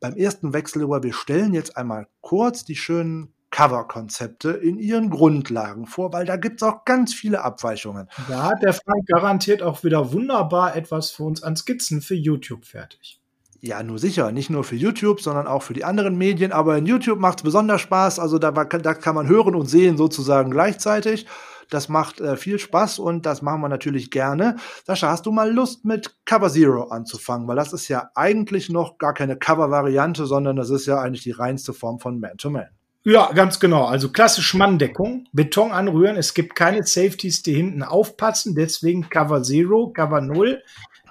beim 0.00 0.14
ersten 0.14 0.52
Wechsel 0.52 0.82
über. 0.82 1.02
Wir 1.02 1.12
stellen 1.12 1.52
jetzt 1.52 1.76
einmal 1.76 2.06
kurz 2.20 2.64
die 2.64 2.76
schönen 2.76 3.32
Cover-Konzepte 3.56 4.50
in 4.50 4.78
ihren 4.78 5.08
Grundlagen 5.08 5.86
vor, 5.86 6.12
weil 6.12 6.26
da 6.26 6.36
gibt 6.36 6.60
es 6.60 6.68
auch 6.68 6.84
ganz 6.84 7.14
viele 7.14 7.42
Abweichungen. 7.42 8.06
Da 8.28 8.42
hat 8.42 8.62
der 8.62 8.74
Frank 8.74 9.06
garantiert 9.06 9.62
auch 9.62 9.82
wieder 9.82 10.12
wunderbar 10.12 10.76
etwas 10.76 11.10
für 11.10 11.22
uns 11.22 11.42
an 11.42 11.56
Skizzen 11.56 12.02
für 12.02 12.14
YouTube 12.14 12.66
fertig. 12.66 13.18
Ja, 13.62 13.82
nur 13.82 13.98
sicher. 13.98 14.30
Nicht 14.30 14.50
nur 14.50 14.62
für 14.62 14.76
YouTube, 14.76 15.22
sondern 15.22 15.46
auch 15.46 15.62
für 15.62 15.72
die 15.72 15.84
anderen 15.84 16.18
Medien. 16.18 16.52
Aber 16.52 16.76
in 16.76 16.84
YouTube 16.84 17.18
macht 17.18 17.38
es 17.38 17.44
besonders 17.44 17.80
Spaß. 17.80 18.18
Also 18.18 18.38
da, 18.38 18.50
da 18.50 18.92
kann 18.92 19.14
man 19.14 19.26
hören 19.26 19.54
und 19.54 19.70
sehen 19.70 19.96
sozusagen 19.96 20.50
gleichzeitig. 20.50 21.26
Das 21.70 21.88
macht 21.88 22.20
äh, 22.20 22.36
viel 22.36 22.58
Spaß 22.58 22.98
und 22.98 23.24
das 23.24 23.40
machen 23.40 23.62
wir 23.62 23.70
natürlich 23.70 24.10
gerne. 24.10 24.56
Sascha, 24.84 25.08
hast 25.08 25.24
du 25.24 25.32
mal 25.32 25.50
Lust 25.50 25.86
mit 25.86 26.14
Cover 26.26 26.50
Zero 26.50 26.88
anzufangen? 26.88 27.48
Weil 27.48 27.56
das 27.56 27.72
ist 27.72 27.88
ja 27.88 28.10
eigentlich 28.14 28.68
noch 28.68 28.98
gar 28.98 29.14
keine 29.14 29.38
Cover-Variante, 29.38 30.26
sondern 30.26 30.56
das 30.56 30.68
ist 30.68 30.84
ja 30.84 31.00
eigentlich 31.00 31.22
die 31.22 31.32
reinste 31.32 31.72
Form 31.72 32.00
von 32.00 32.20
Man-to-Man. 32.20 32.64
-Man. 32.64 32.75
Ja, 33.08 33.30
ganz 33.32 33.60
genau. 33.60 33.84
Also 33.84 34.10
klassisch 34.10 34.52
Manndeckung, 34.54 35.28
Beton 35.30 35.70
anrühren. 35.70 36.16
Es 36.16 36.34
gibt 36.34 36.56
keine 36.56 36.84
Safeties, 36.84 37.40
die 37.44 37.54
hinten 37.54 37.84
aufpassen. 37.84 38.56
Deswegen 38.56 39.08
Cover 39.08 39.44
Zero, 39.44 39.90
Cover 39.90 40.20
Null. 40.20 40.60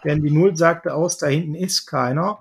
denn 0.04 0.22
die 0.22 0.30
Null 0.30 0.58
sagte 0.58 0.94
aus, 0.94 1.18
da 1.18 1.28
hinten 1.28 1.56
ist 1.56 1.86
keiner. 1.86 2.40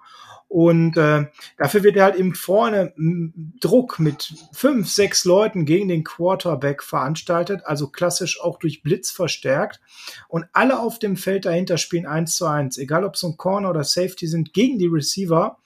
Und 0.49 0.97
äh, 0.97 1.27
dafür 1.57 1.85
wird 1.85 2.01
halt 2.01 2.17
eben 2.17 2.35
vorne 2.35 2.95
Druck 2.97 4.01
mit 4.01 4.35
fünf, 4.53 4.91
sechs 4.91 5.25
Leuten 5.25 5.67
gegen 5.67 5.87
den 5.87 6.03
Quarterback 6.03 6.83
veranstaltet, 6.83 7.63
also 7.65 7.87
klassisch 7.87 8.41
auch 8.41 8.59
durch 8.59 8.83
Blitz 8.83 9.13
verstärkt. 9.13 9.81
Und 10.27 10.47
alle 10.53 10.81
auf 10.81 10.99
dem 10.99 11.17
Feld 11.17 11.45
dahinter 11.45 11.79
spielen 11.79 12.07
eins 12.07 12.35
zu 12.35 12.47
eins, 12.47 12.77
egal 12.77 13.05
ob 13.05 13.15
es 13.15 13.23
ein 13.23 13.37
Corner 13.37 13.71
oder 13.71 13.85
Safety 13.85 14.27
sind, 14.27 14.53
gegen 14.53 14.81
die 14.81 14.89
Receiver. 14.89 15.59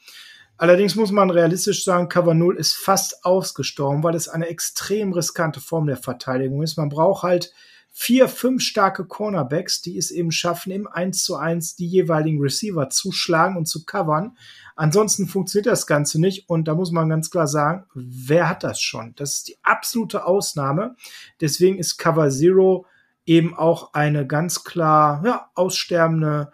Allerdings 0.58 0.96
muss 0.96 1.12
man 1.12 1.30
realistisch 1.30 1.84
sagen, 1.84 2.08
Cover 2.08 2.34
0 2.34 2.56
ist 2.56 2.74
fast 2.74 3.24
ausgestorben, 3.24 4.02
weil 4.02 4.16
es 4.16 4.28
eine 4.28 4.48
extrem 4.48 5.12
riskante 5.12 5.60
Form 5.60 5.86
der 5.86 5.96
Verteidigung 5.96 6.62
ist. 6.62 6.76
Man 6.76 6.88
braucht 6.88 7.22
halt 7.22 7.52
vier, 7.90 8.28
fünf 8.28 8.62
starke 8.62 9.04
Cornerbacks, 9.06 9.82
die 9.82 9.96
es 9.96 10.10
eben 10.10 10.32
schaffen, 10.32 10.72
im 10.72 10.88
1 10.88 11.22
zu 11.22 11.36
1 11.36 11.76
die 11.76 11.86
jeweiligen 11.86 12.40
Receiver 12.40 12.90
zu 12.90 13.12
schlagen 13.12 13.56
und 13.56 13.66
zu 13.66 13.84
covern. 13.84 14.36
Ansonsten 14.74 15.28
funktioniert 15.28 15.66
das 15.66 15.86
Ganze 15.86 16.20
nicht 16.20 16.48
und 16.48 16.66
da 16.66 16.74
muss 16.74 16.90
man 16.90 17.08
ganz 17.08 17.30
klar 17.30 17.46
sagen, 17.46 17.86
wer 17.94 18.48
hat 18.48 18.64
das 18.64 18.80
schon? 18.80 19.14
Das 19.16 19.34
ist 19.34 19.48
die 19.48 19.58
absolute 19.62 20.26
Ausnahme. 20.26 20.96
Deswegen 21.40 21.78
ist 21.78 21.98
Cover 21.98 22.30
Zero 22.30 22.86
eben 23.26 23.54
auch 23.54 23.92
eine 23.94 24.26
ganz 24.26 24.64
klar 24.64 25.22
ja, 25.24 25.50
aussterbende 25.54 26.50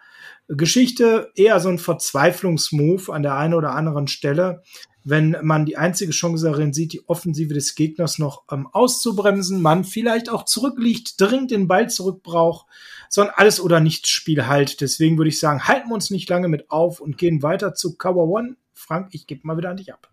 Geschichte, 0.47 1.31
eher 1.35 1.59
so 1.59 1.69
ein 1.69 1.79
Verzweiflungsmove 1.79 3.09
an 3.09 3.23
der 3.23 3.35
einen 3.35 3.53
oder 3.53 3.71
anderen 3.71 4.07
Stelle 4.07 4.61
wenn 5.05 5.37
man 5.43 5.65
die 5.65 5.77
einzige 5.77 6.11
Chance 6.11 6.45
darin 6.45 6.73
sieht, 6.73 6.91
die 6.91 7.07
Offensive 7.07 7.53
des 7.53 7.75
Gegners 7.75 8.17
noch 8.17 8.43
ähm, 8.51 8.67
auszubremsen, 8.71 9.61
man 9.61 9.83
vielleicht 9.83 10.29
auch 10.29 10.45
zurückliegt, 10.45 11.21
dringend 11.21 11.51
den 11.51 11.67
Ball 11.67 11.89
zurück 11.89 12.23
braucht, 12.23 12.65
sondern 13.07 13.35
alles 13.37 13.61
oder 13.61 13.79
nichts 13.79 14.09
Spiel 14.09 14.47
halt. 14.47 14.81
Deswegen 14.81 15.17
würde 15.17 15.29
ich 15.29 15.39
sagen, 15.39 15.67
halten 15.67 15.89
wir 15.89 15.93
uns 15.93 16.09
nicht 16.09 16.27
lange 16.27 16.47
mit 16.47 16.71
auf 16.71 16.99
und 16.99 17.19
gehen 17.19 17.43
weiter 17.43 17.75
zu 17.75 17.95
Cover 17.97 18.23
One. 18.23 18.57
Frank, 18.73 19.09
ich 19.11 19.27
gebe 19.27 19.45
mal 19.45 19.57
wieder 19.57 19.69
an 19.69 19.77
dich 19.77 19.93
ab. 19.93 20.09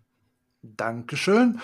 Dankeschön. 0.63 1.59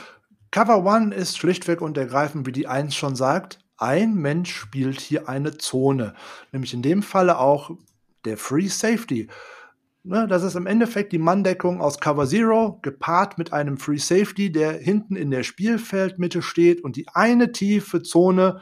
Cover 0.51 0.85
One 0.85 1.15
ist 1.15 1.37
schlichtweg 1.37 1.83
und 1.83 1.99
ergreifend, 1.99 2.47
wie 2.47 2.53
die 2.53 2.67
Eins 2.67 2.97
schon 2.97 3.15
sagt, 3.15 3.59
ein 3.77 4.15
Mensch 4.15 4.57
spielt 4.57 5.01
hier 5.01 5.29
eine 5.29 5.59
Zone. 5.59 6.15
Nämlich 6.51 6.73
in 6.73 6.81
dem 6.81 7.03
Falle 7.03 7.39
auch 7.39 7.71
der 8.25 8.37
Free 8.37 8.69
Safety. 8.69 9.29
Ne, 10.05 10.27
das 10.27 10.43
ist 10.43 10.55
im 10.55 10.67
Endeffekt 10.67 11.13
die 11.13 11.19
Manndeckung 11.19 11.81
aus 11.81 11.99
Cover 12.01 12.27
Zero 12.27 12.79
gepaart 12.83 13.37
mit 13.37 13.53
einem 13.53 13.77
Free 13.77 13.99
Safety, 13.99 14.51
der 14.51 14.73
hinten 14.73 15.17
in 15.17 15.31
der 15.31 15.43
Spielfeldmitte 15.43 16.41
steht 16.41 16.83
und 16.83 16.97
die 16.97 17.09
eine 17.09 17.53
tiefe 17.53 18.03
Zone 18.03 18.61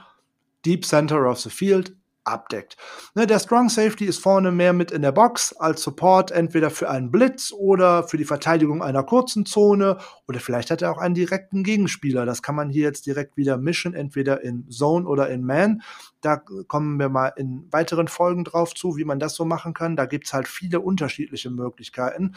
Deep 0.65 0.85
Center 0.85 1.31
of 1.31 1.39
the 1.41 1.51
Field 1.51 1.95
abdeckt. 2.27 2.77
Ne, 3.15 3.27
der 3.27 3.39
Strong 3.39 3.69
Safety 3.69 4.05
ist 4.05 4.19
vorne 4.19 4.51
mehr 4.51 4.73
mit 4.73 4.91
in 4.91 5.03
der 5.03 5.13
Box 5.13 5.55
als 5.55 5.83
Support, 5.83 6.31
entweder 6.33 6.71
für 6.71 6.91
einen 6.91 7.11
Blitz 7.11 7.53
oder 7.53 8.03
für 8.03 8.17
die 8.17 8.25
Verteidigung 8.25 8.83
einer 8.83 9.05
kurzen 9.05 9.47
Zone 9.47 9.99
oder 10.27 10.41
vielleicht 10.41 10.71
hat 10.71 10.83
er 10.83 10.91
auch 10.91 10.99
einen 10.99 11.15
direkten 11.15 11.63
Gegenspieler. 11.63 12.27
Das 12.27 12.43
kann 12.43 12.57
man 12.57 12.69
hier 12.69 12.83
jetzt 12.83 13.07
direkt 13.07 13.37
wieder 13.37 13.57
mischen, 13.57 13.95
entweder 13.95 14.43
in 14.43 14.69
Zone 14.71 15.07
oder 15.07 15.29
in 15.31 15.45
Man. 15.45 15.83
Da 16.21 16.37
kommen 16.37 16.99
wir 16.99 17.09
mal 17.09 17.33
in 17.37 17.69
weiteren 17.71 18.09
Folgen 18.09 18.43
drauf 18.43 18.75
zu, 18.75 18.97
wie 18.97 19.05
man 19.05 19.21
das 19.21 19.35
so 19.35 19.45
machen 19.45 19.75
kann. 19.75 19.95
Da 19.95 20.07
gibt's 20.07 20.33
halt 20.33 20.49
viele 20.49 20.81
unterschiedliche 20.81 21.51
Möglichkeiten. 21.51 22.35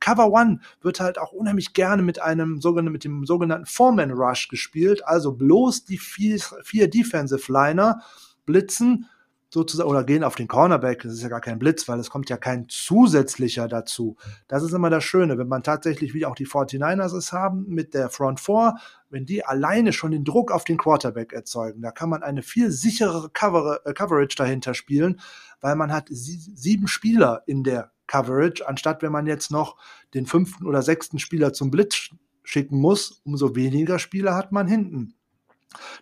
Cover 0.00 0.32
One 0.32 0.60
wird 0.80 0.98
halt 0.98 1.18
auch 1.18 1.32
unheimlich 1.32 1.72
gerne 1.72 2.02
mit 2.02 2.20
einem 2.20 2.60
sogenannten, 2.60 2.92
mit 2.92 3.04
dem 3.04 3.24
sogenannten 3.24 3.66
Foreman 3.66 4.10
Rush 4.10 4.48
gespielt, 4.48 5.06
also 5.06 5.32
bloß 5.32 5.84
die 5.84 5.98
vier, 5.98 6.40
vier 6.64 6.90
Defensive 6.90 7.52
Liner 7.52 8.02
blitzen 8.46 9.06
sozusagen 9.50 9.88
oder 9.88 10.04
gehen 10.04 10.24
auf 10.24 10.34
den 10.34 10.48
Cornerback. 10.48 11.02
Das 11.02 11.12
ist 11.12 11.22
ja 11.22 11.28
gar 11.28 11.40
kein 11.40 11.58
Blitz, 11.58 11.88
weil 11.88 11.98
es 11.98 12.10
kommt 12.10 12.28
ja 12.30 12.36
kein 12.36 12.66
zusätzlicher 12.68 13.68
dazu. 13.68 14.16
Das 14.46 14.62
ist 14.62 14.72
immer 14.72 14.90
das 14.90 15.04
Schöne, 15.04 15.38
wenn 15.38 15.48
man 15.48 15.62
tatsächlich, 15.62 16.14
wie 16.14 16.26
auch 16.26 16.34
die 16.34 16.46
49ers 16.46 17.16
es 17.16 17.32
haben, 17.32 17.66
mit 17.68 17.94
der 17.94 18.10
Front 18.10 18.40
4, 18.40 18.76
wenn 19.10 19.24
die 19.24 19.44
alleine 19.44 19.92
schon 19.92 20.10
den 20.10 20.24
Druck 20.24 20.52
auf 20.52 20.64
den 20.64 20.76
Quarterback 20.76 21.32
erzeugen, 21.32 21.80
da 21.80 21.90
kann 21.90 22.10
man 22.10 22.22
eine 22.22 22.42
viel 22.42 22.70
sicherere 22.70 23.30
Cover 23.30 23.80
äh, 23.84 23.94
Coverage 23.94 24.36
dahinter 24.36 24.74
spielen, 24.74 25.20
weil 25.60 25.76
man 25.76 25.92
hat 25.92 26.08
sie 26.10 26.36
sieben 26.36 26.88
Spieler 26.88 27.42
in 27.46 27.64
der 27.64 27.92
Coverage, 28.06 28.66
anstatt 28.66 29.02
wenn 29.02 29.12
man 29.12 29.26
jetzt 29.26 29.50
noch 29.50 29.76
den 30.14 30.26
fünften 30.26 30.66
oder 30.66 30.82
sechsten 30.82 31.18
Spieler 31.18 31.52
zum 31.52 31.70
Blitz 31.70 32.10
schicken 32.42 32.80
muss, 32.80 33.20
umso 33.24 33.54
weniger 33.54 33.98
Spieler 33.98 34.34
hat 34.34 34.52
man 34.52 34.66
hinten. 34.66 35.14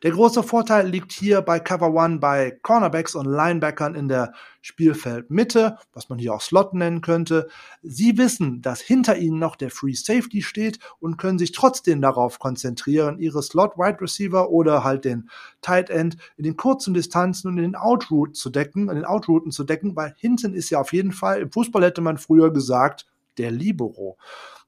Der 0.02 0.12
große 0.12 0.44
Vorteil 0.44 0.88
liegt 0.88 1.12
hier 1.12 1.42
bei 1.42 1.58
Cover 1.58 1.92
One 1.92 2.18
bei 2.18 2.56
Cornerbacks 2.62 3.16
und 3.16 3.26
Linebackern 3.26 3.96
in 3.96 4.06
der 4.06 4.32
Spielfeldmitte, 4.60 5.78
was 5.92 6.08
man 6.08 6.20
hier 6.20 6.34
auch 6.34 6.40
Slot 6.40 6.72
nennen 6.72 7.00
könnte. 7.00 7.48
Sie 7.82 8.16
wissen, 8.16 8.62
dass 8.62 8.80
hinter 8.80 9.16
ihnen 9.16 9.40
noch 9.40 9.56
der 9.56 9.70
Free 9.70 9.94
Safety 9.94 10.42
steht 10.42 10.78
und 11.00 11.16
können 11.16 11.38
sich 11.38 11.50
trotzdem 11.50 12.00
darauf 12.00 12.38
konzentrieren, 12.38 13.18
ihre 13.18 13.42
Slot 13.42 13.76
Wide 13.76 14.00
Receiver 14.00 14.50
oder 14.50 14.84
halt 14.84 15.04
den 15.04 15.28
Tight 15.62 15.90
End 15.90 16.16
in 16.36 16.44
den 16.44 16.56
kurzen 16.56 16.94
Distanzen 16.94 17.48
und 17.48 17.58
in 17.58 17.64
den 17.64 17.76
Outroute 17.76 18.32
zu 18.32 18.50
decken, 18.50 18.88
in 18.88 18.94
den 18.94 19.04
Outrouten 19.04 19.50
zu 19.50 19.64
decken, 19.64 19.96
weil 19.96 20.14
hinten 20.16 20.54
ist 20.54 20.70
ja 20.70 20.80
auf 20.80 20.92
jeden 20.92 21.12
Fall, 21.12 21.40
im 21.40 21.50
Fußball 21.50 21.82
hätte 21.82 22.00
man 22.00 22.18
früher 22.18 22.52
gesagt, 22.52 23.06
der 23.38 23.50
Libero. 23.50 24.16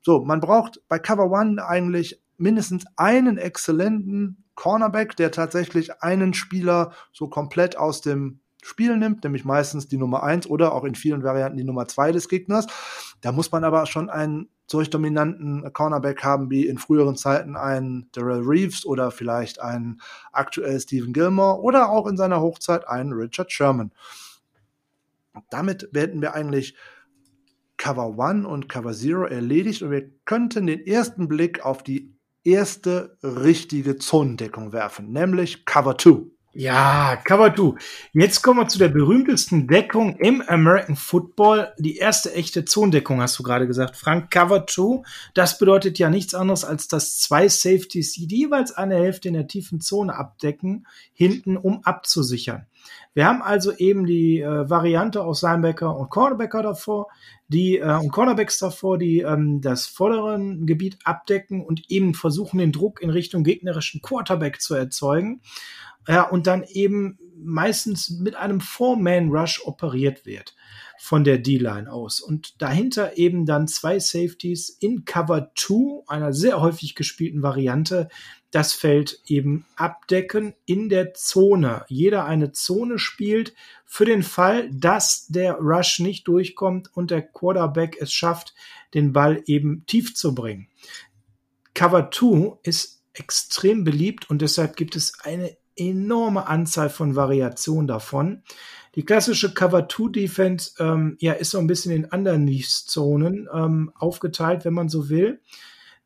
So, 0.01 0.25
man 0.25 0.41
braucht 0.41 0.81
bei 0.89 0.99
Cover 0.99 1.31
One 1.31 1.65
eigentlich 1.65 2.21
mindestens 2.37 2.85
einen 2.97 3.37
exzellenten 3.37 4.45
Cornerback, 4.59 5.15
der 5.15 5.31
tatsächlich 5.31 6.03
einen 6.03 6.35
Spieler 6.35 6.93
so 7.13 7.29
komplett 7.29 7.79
aus 7.79 8.01
dem 8.01 8.41
Spiel 8.61 8.97
nimmt, 8.97 9.23
nämlich 9.23 9.45
meistens 9.45 9.87
die 9.87 9.99
Nummer 9.99 10.25
eins 10.25 10.49
oder 10.49 10.75
auch 10.75 10.83
in 10.83 10.97
vielen 10.97 11.23
Varianten 11.23 11.57
die 11.57 11.63
Nummer 11.63 11.87
zwei 11.87 12.11
des 12.11 12.29
Gegners. 12.29 12.67
Da 13.21 13.31
muss 13.31 13.53
man 13.53 13.63
aber 13.63 13.87
schon 13.87 14.11
einen 14.11 14.49
solch 14.67 14.91
dominanten 14.91 15.73
Cornerback 15.73 16.25
haben 16.25 16.51
wie 16.51 16.67
in 16.67 16.77
früheren 16.77 17.15
Zeiten 17.15 17.55
einen 17.55 18.11
Darrell 18.11 18.43
Reeves 18.43 18.85
oder 18.85 19.13
vielleicht 19.13 19.61
einen 19.61 20.01
aktuell 20.33 20.81
Stephen 20.81 21.13
Gilmore 21.13 21.61
oder 21.63 21.89
auch 21.91 22.09
in 22.09 22.17
seiner 22.17 22.41
Hochzeit 22.41 22.89
einen 22.89 23.13
Richard 23.13 23.53
Sherman. 23.53 23.93
Damit 25.51 25.89
werden 25.93 26.21
wir 26.21 26.35
eigentlich 26.35 26.77
Cover 27.77 28.19
One 28.19 28.49
und 28.49 28.69
Cover 28.69 28.93
Zero 28.93 29.25
erledigt 29.25 29.83
und 29.83 29.93
wir 29.93 30.11
könnten 30.25 30.67
den 30.67 30.85
ersten 30.85 31.29
Blick 31.29 31.65
auf 31.65 31.85
die 31.85 32.18
erste 32.45 33.17
richtige 33.23 33.97
Zonendeckung 33.97 34.73
werfen, 34.73 35.13
nämlich 35.13 35.65
Cover 35.65 35.97
2. 35.99 36.27
Ja, 36.55 37.15
Cover 37.25 37.55
2. 37.55 37.79
Jetzt 38.15 38.43
kommen 38.43 38.61
wir 38.61 38.69
zu 38.69 38.79
der 38.79 38.89
berühmtesten 38.89 39.69
Deckung 39.69 40.17
im 40.17 40.43
American 40.43 40.97
Football. 40.97 41.73
Die 41.79 41.99
erste 41.99 42.33
echte 42.35 42.65
Zonendeckung, 42.65 43.21
hast 43.21 43.39
du 43.39 43.45
gerade 43.45 43.67
gesagt, 43.69 43.97
Frank. 43.97 44.31
Cover 44.33 44.67
2. 44.67 45.03
Das 45.35 45.59
bedeutet 45.59 46.01
ja 46.01 46.11
nichts 46.11 46.35
anderes, 46.35 46.65
als 46.65 46.89
dass 46.89 47.21
zwei 47.21 47.49
Safeties, 47.49 48.17
jeweils 48.17 48.73
eine 48.73 48.97
Hälfte 48.97 49.29
in 49.29 49.35
der 49.35 49.47
tiefen 49.47 49.81
Zone 49.81 50.17
abdecken, 50.17 50.87
hinten, 51.13 51.57
um 51.57 51.85
abzusichern. 51.85 52.67
Wir 53.15 53.27
haben 53.27 53.43
also 53.43 53.73
eben 53.77 54.07
die 54.07 54.41
äh, 54.41 54.69
Variante 54.69 55.23
aus 55.23 55.43
Linebacker 55.43 55.97
und 55.97 56.11
Cornerbacker 56.11 56.63
davor, 56.63 57.09
die 57.49 57.79
äh, 57.79 57.97
und 57.97 58.11
Cornerbacks 58.11 58.59
davor, 58.59 58.99
die 58.99 59.21
ähm, 59.21 59.61
das 59.61 59.87
vordere 59.87 60.39
Gebiet 60.61 60.99
abdecken 61.05 61.65
und 61.65 61.91
eben 61.91 62.15
versuchen, 62.15 62.59
den 62.59 62.73
Druck 62.73 63.01
in 63.01 63.11
Richtung 63.11 63.45
gegnerischen 63.45 64.03
Quarterback 64.03 64.61
zu 64.61 64.75
erzeugen. 64.75 65.41
Ja, 66.07 66.23
und 66.23 66.47
dann 66.47 66.63
eben 66.63 67.19
meistens 67.37 68.11
mit 68.11 68.35
einem 68.35 68.61
Four-Man-Rush 68.61 69.67
operiert 69.67 70.25
wird 70.25 70.55
von 70.99 71.23
der 71.23 71.39
D-Line 71.39 71.91
aus. 71.91 72.21
Und 72.21 72.61
dahinter 72.61 73.17
eben 73.17 73.47
dann 73.47 73.69
zwei 73.69 73.99
Safeties 73.99 74.71
in 74.71 75.05
Cover 75.05 75.53
2, 75.55 76.05
einer 76.09 76.33
sehr 76.33 76.61
häufig 76.61 76.95
gespielten 76.95 77.43
Variante, 77.43 78.09
das 78.51 78.73
Feld 78.73 79.21
eben 79.27 79.67
abdecken 79.77 80.55
in 80.65 80.89
der 80.89 81.15
Zone. 81.15 81.85
Jeder 81.89 82.25
eine 82.25 82.53
Zone 82.53 82.99
spielt 82.99 83.55
für 83.85 84.05
den 84.05 84.23
Fall, 84.23 84.71
dass 84.73 85.27
der 85.29 85.55
Rush 85.55 85.99
nicht 85.99 86.29
durchkommt 86.29 86.91
und 86.95 87.11
der 87.11 87.23
Quarterback 87.23 87.97
es 88.01 88.13
schafft, 88.13 88.55
den 88.95 89.13
Ball 89.13 89.43
eben 89.47 89.85
tief 89.87 90.15
zu 90.15 90.35
bringen. 90.35 90.69
Cover 91.75 92.11
2 92.11 92.59
ist 92.63 93.03
extrem 93.13 93.85
beliebt 93.85 94.31
und 94.31 94.43
deshalb 94.43 94.77
gibt 94.77 94.97
es 94.97 95.21
eine 95.23 95.57
enorme 95.77 96.47
Anzahl 96.47 96.91
von 96.91 97.17
Variationen 97.17 97.87
davon. 97.87 98.43
Die 98.95 99.05
klassische 99.05 99.55
Cover-2-Defense 99.55 100.73
ähm, 100.81 101.17
ja, 101.21 101.35
ist 101.35 101.51
so 101.51 101.59
ein 101.59 101.67
bisschen 101.67 101.93
in 101.93 102.05
Underneath-Zonen 102.05 103.49
ähm, 103.53 103.93
aufgeteilt, 103.95 104.65
wenn 104.65 104.75
man 104.75 104.89
so 104.89 105.09
will. 105.09 105.41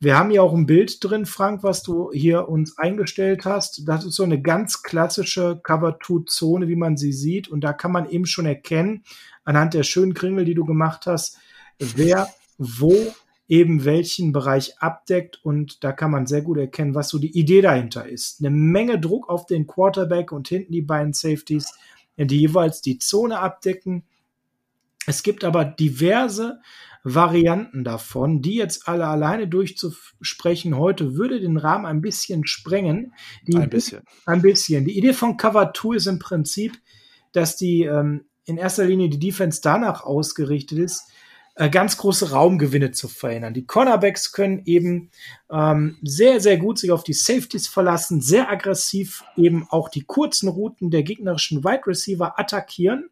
Wir 0.02 0.18
haben 0.18 0.32
ja 0.32 0.42
auch 0.42 0.52
ein 0.52 0.66
Bild 0.66 0.98
drin, 1.04 1.26
Frank, 1.26 1.62
was 1.62 1.84
du 1.84 2.10
hier 2.10 2.48
uns 2.48 2.76
eingestellt 2.76 3.44
hast. 3.44 3.86
Das 3.86 4.04
ist 4.04 4.16
so 4.16 4.24
eine 4.24 4.42
ganz 4.42 4.82
klassische 4.82 5.60
Cover-2-Zone, 5.62 6.66
wie 6.66 6.74
man 6.74 6.96
sie 6.96 7.12
sieht. 7.12 7.46
Und 7.46 7.62
da 7.62 7.72
kann 7.72 7.92
man 7.92 8.10
eben 8.10 8.26
schon 8.26 8.44
erkennen, 8.44 9.04
anhand 9.44 9.74
der 9.74 9.84
schönen 9.84 10.12
Kringel, 10.12 10.44
die 10.44 10.56
du 10.56 10.64
gemacht 10.64 11.06
hast, 11.06 11.38
wer 11.78 12.28
wo 12.58 12.96
eben 13.46 13.84
welchen 13.84 14.32
Bereich 14.32 14.76
abdeckt. 14.80 15.38
Und 15.44 15.84
da 15.84 15.92
kann 15.92 16.10
man 16.10 16.26
sehr 16.26 16.42
gut 16.42 16.58
erkennen, 16.58 16.96
was 16.96 17.08
so 17.08 17.20
die 17.20 17.38
Idee 17.38 17.60
dahinter 17.60 18.04
ist. 18.04 18.40
Eine 18.40 18.50
Menge 18.50 18.98
Druck 18.98 19.28
auf 19.28 19.46
den 19.46 19.68
Quarterback 19.68 20.32
und 20.32 20.48
hinten 20.48 20.72
die 20.72 20.82
beiden 20.82 21.12
Safeties 21.12 21.74
die 22.18 22.40
jeweils 22.40 22.82
die 22.82 22.98
Zone 22.98 23.38
abdecken. 23.38 24.04
Es 25.06 25.22
gibt 25.22 25.44
aber 25.44 25.64
diverse 25.64 26.60
Varianten 27.04 27.82
davon, 27.82 28.42
die 28.42 28.54
jetzt 28.54 28.86
alle 28.86 29.06
alleine 29.06 29.48
durchzusprechen 29.48 30.76
heute 30.76 31.16
würde 31.16 31.40
den 31.40 31.56
Rahmen 31.56 31.86
ein 31.86 32.00
bisschen 32.00 32.46
sprengen. 32.46 33.12
Die 33.46 33.56
ein 33.56 33.70
bisschen. 33.70 34.02
Ein 34.24 34.42
bisschen. 34.42 34.84
Die 34.84 34.96
Idee 34.96 35.12
von 35.12 35.36
Cover 35.36 35.72
2 35.74 35.96
ist 35.96 36.06
im 36.06 36.20
Prinzip, 36.20 36.78
dass 37.32 37.56
die 37.56 37.82
ähm, 37.82 38.26
in 38.44 38.56
erster 38.56 38.84
Linie 38.84 39.08
die 39.08 39.18
Defense 39.18 39.60
danach 39.62 40.04
ausgerichtet 40.04 40.78
ist, 40.78 41.10
äh, 41.56 41.68
ganz 41.70 41.96
große 41.96 42.30
Raumgewinne 42.30 42.92
zu 42.92 43.08
verhindern. 43.08 43.52
Die 43.52 43.66
Cornerbacks 43.66 44.32
können 44.32 44.62
eben 44.64 45.10
ähm, 45.50 45.98
sehr, 46.02 46.40
sehr 46.40 46.56
gut 46.56 46.78
sich 46.78 46.92
auf 46.92 47.02
die 47.02 47.12
Safeties 47.12 47.66
verlassen, 47.66 48.20
sehr 48.20 48.48
aggressiv 48.48 49.24
eben 49.36 49.66
auch 49.68 49.88
die 49.88 50.02
kurzen 50.02 50.48
Routen 50.48 50.90
der 50.90 51.02
gegnerischen 51.02 51.64
Wide 51.64 51.86
Receiver 51.86 52.38
attackieren 52.38 53.10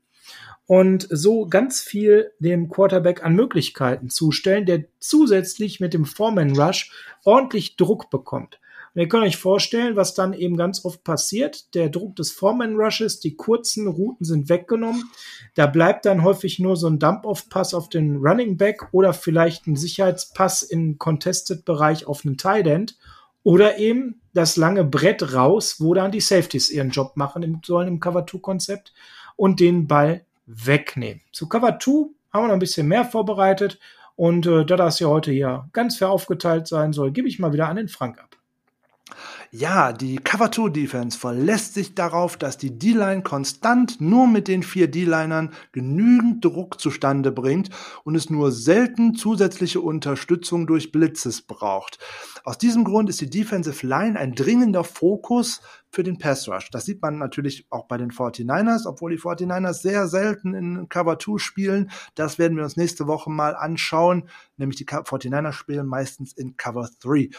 und 0.71 1.09
so 1.11 1.49
ganz 1.49 1.81
viel 1.81 2.31
dem 2.39 2.69
Quarterback 2.69 3.25
an 3.25 3.35
Möglichkeiten 3.35 4.09
zustellen, 4.09 4.67
der 4.67 4.85
zusätzlich 5.00 5.81
mit 5.81 5.95
dem 5.95 6.05
Foreman 6.05 6.57
Rush 6.57 6.93
ordentlich 7.25 7.75
Druck 7.75 8.09
bekommt. 8.09 8.61
Und 8.95 9.00
ihr 9.00 9.09
könnt 9.09 9.25
euch 9.25 9.37
vorstellen, 9.37 9.97
was 9.97 10.15
dann 10.15 10.33
eben 10.33 10.57
ganz 10.57 10.85
oft 10.85 11.03
passiert. 11.03 11.75
Der 11.75 11.89
Druck 11.89 12.15
des 12.15 12.31
Foreman 12.31 12.77
Rushes, 12.77 13.19
die 13.19 13.35
kurzen 13.35 13.89
Routen 13.89 14.25
sind 14.25 14.49
weggenommen. 14.49 15.11
Da 15.57 15.67
bleibt 15.67 16.07
dann 16.07 16.23
häufig 16.23 16.61
nur 16.61 16.77
so 16.77 16.87
ein 16.87 17.00
Dump-Off-Pass 17.00 17.75
auf 17.75 17.89
den 17.89 18.19
Running 18.19 18.57
Back 18.57 18.91
oder 18.93 19.12
vielleicht 19.12 19.67
ein 19.67 19.75
Sicherheitspass 19.75 20.62
in 20.62 20.99
Contested-Bereich 20.99 22.07
auf 22.07 22.25
einen 22.25 22.37
Tight 22.37 22.69
End. 22.69 22.97
Oder 23.43 23.79
eben 23.79 24.21
das 24.35 24.57
lange 24.57 24.85
Brett 24.85 25.35
raus, 25.35 25.81
wo 25.81 25.95
dann 25.95 26.12
die 26.12 26.21
Safeties 26.21 26.71
ihren 26.71 26.91
Job 26.91 27.17
machen 27.17 27.43
im, 27.43 27.61
sollen 27.65 27.89
im 27.89 27.99
Cover-2-Konzept 27.99 28.93
und 29.35 29.59
den 29.59 29.89
Ball 29.89 30.25
wegnehmen. 30.50 31.23
Zu 31.33 31.49
Cover 31.49 31.78
2 31.78 31.90
haben 32.33 32.45
wir 32.45 32.49
noch 32.49 32.54
ein 32.54 32.59
bisschen 32.59 32.88
mehr 32.88 33.04
vorbereitet 33.04 33.78
und 34.16 34.47
äh, 34.47 34.64
da 34.64 34.76
das 34.76 35.00
ja 35.00 35.09
heute 35.09 35.30
hier 35.30 35.69
ganz 35.73 35.97
fair 35.97 36.11
aufgeteilt 36.11 36.66
sein 36.66 36.92
soll, 36.92 37.12
gebe 37.12 37.28
ich 37.28 37.38
mal 37.38 37.52
wieder 37.52 37.69
an 37.69 37.76
den 37.76 37.88
Frank 37.88 38.19
ab. 38.19 38.37
Ja, 39.52 39.92
die 39.92 40.19
Cover-2-Defense 40.19 41.19
verlässt 41.19 41.75
sich 41.75 41.97
darauf, 41.97 42.37
dass 42.37 42.57
die 42.57 42.78
D-Line 42.78 43.25
konstant 43.25 44.00
nur 44.00 44.28
mit 44.28 44.47
den 44.47 44.62
vier 44.62 44.88
D-Linern 44.88 45.52
genügend 45.73 46.45
Druck 46.45 46.80
zustande 46.80 47.33
bringt 47.33 47.69
und 48.04 48.14
es 48.14 48.30
nur 48.30 48.52
selten 48.52 49.16
zusätzliche 49.16 49.80
Unterstützung 49.80 50.69
durch 50.69 50.92
Blitzes 50.92 51.42
braucht. 51.42 51.99
Aus 52.45 52.59
diesem 52.59 52.85
Grund 52.85 53.09
ist 53.11 53.21
die 53.23 53.28
Defensive 53.28 53.85
Line 53.85 54.16
ein 54.16 54.37
dringender 54.37 54.85
Fokus 54.85 55.62
für 55.90 56.04
den 56.04 56.19
Pass 56.19 56.47
Rush. 56.47 56.71
Das 56.71 56.85
sieht 56.85 57.02
man 57.02 57.19
natürlich 57.19 57.66
auch 57.71 57.88
bei 57.88 57.99
den 57.99 58.12
49ers, 58.12 58.87
obwohl 58.87 59.11
die 59.11 59.21
49ers 59.21 59.83
sehr 59.83 60.07
selten 60.07 60.54
in 60.54 60.88
Cover 60.88 61.19
2 61.19 61.38
spielen. 61.38 61.90
Das 62.14 62.38
werden 62.38 62.57
wir 62.57 62.62
uns 62.62 62.76
nächste 62.76 63.09
Woche 63.09 63.30
mal 63.30 63.57
anschauen, 63.57 64.28
nämlich 64.59 64.76
die 64.78 64.87
49ers 64.87 65.52
spielen 65.52 65.88
meistens 65.88 66.33
in 66.35 66.57
Cover 66.57 66.88
3. 67.02 67.30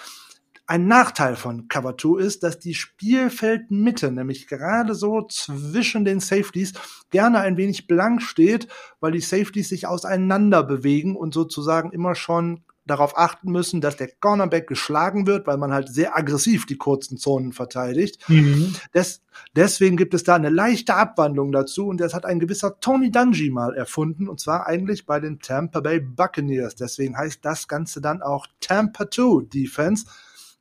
Ein 0.71 0.87
Nachteil 0.87 1.35
von 1.35 1.67
Cover 1.67 1.97
2 1.97 2.21
ist, 2.21 2.43
dass 2.43 2.57
die 2.57 2.75
Spielfeldmitte, 2.75 4.09
nämlich 4.09 4.47
gerade 4.47 4.95
so 4.95 5.27
zwischen 5.27 6.05
den 6.05 6.21
Safeties, 6.21 6.71
gerne 7.09 7.41
ein 7.41 7.57
wenig 7.57 7.87
blank 7.87 8.21
steht, 8.21 8.69
weil 9.01 9.11
die 9.11 9.19
Safeties 9.19 9.67
sich 9.67 9.85
auseinander 9.85 10.63
bewegen 10.63 11.17
und 11.17 11.33
sozusagen 11.33 11.91
immer 11.91 12.15
schon 12.15 12.63
darauf 12.85 13.17
achten 13.17 13.51
müssen, 13.51 13.81
dass 13.81 13.97
der 13.97 14.11
Cornerback 14.21 14.65
geschlagen 14.65 15.27
wird, 15.27 15.45
weil 15.45 15.57
man 15.57 15.73
halt 15.73 15.89
sehr 15.89 16.15
aggressiv 16.15 16.65
die 16.65 16.77
kurzen 16.77 17.17
Zonen 17.17 17.51
verteidigt. 17.51 18.29
Mhm. 18.29 18.73
Des, 18.93 19.21
deswegen 19.53 19.97
gibt 19.97 20.13
es 20.13 20.23
da 20.23 20.35
eine 20.35 20.49
leichte 20.49 20.95
Abwandlung 20.95 21.51
dazu 21.51 21.87
und 21.87 21.99
das 21.99 22.13
hat 22.13 22.23
ein 22.23 22.39
gewisser 22.39 22.79
Tony 22.79 23.11
Dungy 23.11 23.49
mal 23.49 23.75
erfunden 23.75 24.29
und 24.29 24.39
zwar 24.39 24.67
eigentlich 24.67 25.05
bei 25.05 25.19
den 25.19 25.41
Tampa 25.41 25.81
Bay 25.81 25.99
Buccaneers. 25.99 26.75
Deswegen 26.75 27.17
heißt 27.17 27.43
das 27.43 27.67
Ganze 27.67 27.99
dann 27.99 28.21
auch 28.21 28.47
Tampa 28.61 29.11
2 29.11 29.49
Defense 29.53 30.05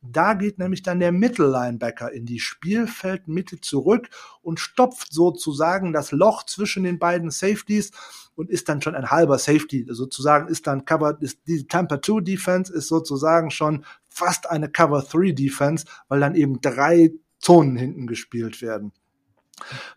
da 0.01 0.33
geht 0.33 0.57
nämlich 0.57 0.81
dann 0.81 0.99
der 0.99 1.11
Mittellinebacker 1.11 2.11
in 2.11 2.25
die 2.25 2.39
Spielfeldmitte 2.39 3.61
zurück 3.61 4.09
und 4.41 4.59
stopft 4.59 5.13
sozusagen 5.13 5.93
das 5.93 6.11
Loch 6.11 6.43
zwischen 6.45 6.83
den 6.83 6.97
beiden 6.97 7.29
Safeties 7.29 7.91
und 8.35 8.49
ist 8.49 8.67
dann 8.67 8.81
schon 8.81 8.95
ein 8.95 9.11
halber 9.11 9.37
Safety. 9.37 9.85
Sozusagen 9.87 10.47
ist 10.47 10.65
dann 10.65 10.85
Cover, 10.85 11.17
ist 11.21 11.39
die 11.47 11.67
Tampa 11.67 12.01
2 12.01 12.21
Defense 12.21 12.73
ist 12.73 12.87
sozusagen 12.87 13.51
schon 13.51 13.85
fast 14.09 14.49
eine 14.49 14.69
Cover 14.69 15.03
3 15.03 15.33
Defense, 15.33 15.85
weil 16.07 16.19
dann 16.19 16.35
eben 16.35 16.61
drei 16.61 17.11
Zonen 17.39 17.75
hinten 17.75 18.07
gespielt 18.07 18.61
werden. 18.61 18.93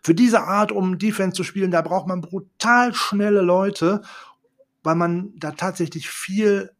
Für 0.03 0.13
diese 0.13 0.41
Art, 0.41 0.71
um 0.71 0.99
Defense 0.99 1.35
zu 1.35 1.43
spielen, 1.43 1.71
da 1.71 1.81
braucht 1.81 2.07
man 2.07 2.21
brutal 2.21 2.93
schnelle 2.93 3.41
Leute, 3.41 4.01
weil 4.83 4.95
man 4.95 5.33
da 5.37 5.51
tatsächlich 5.51 6.09
viel 6.09 6.74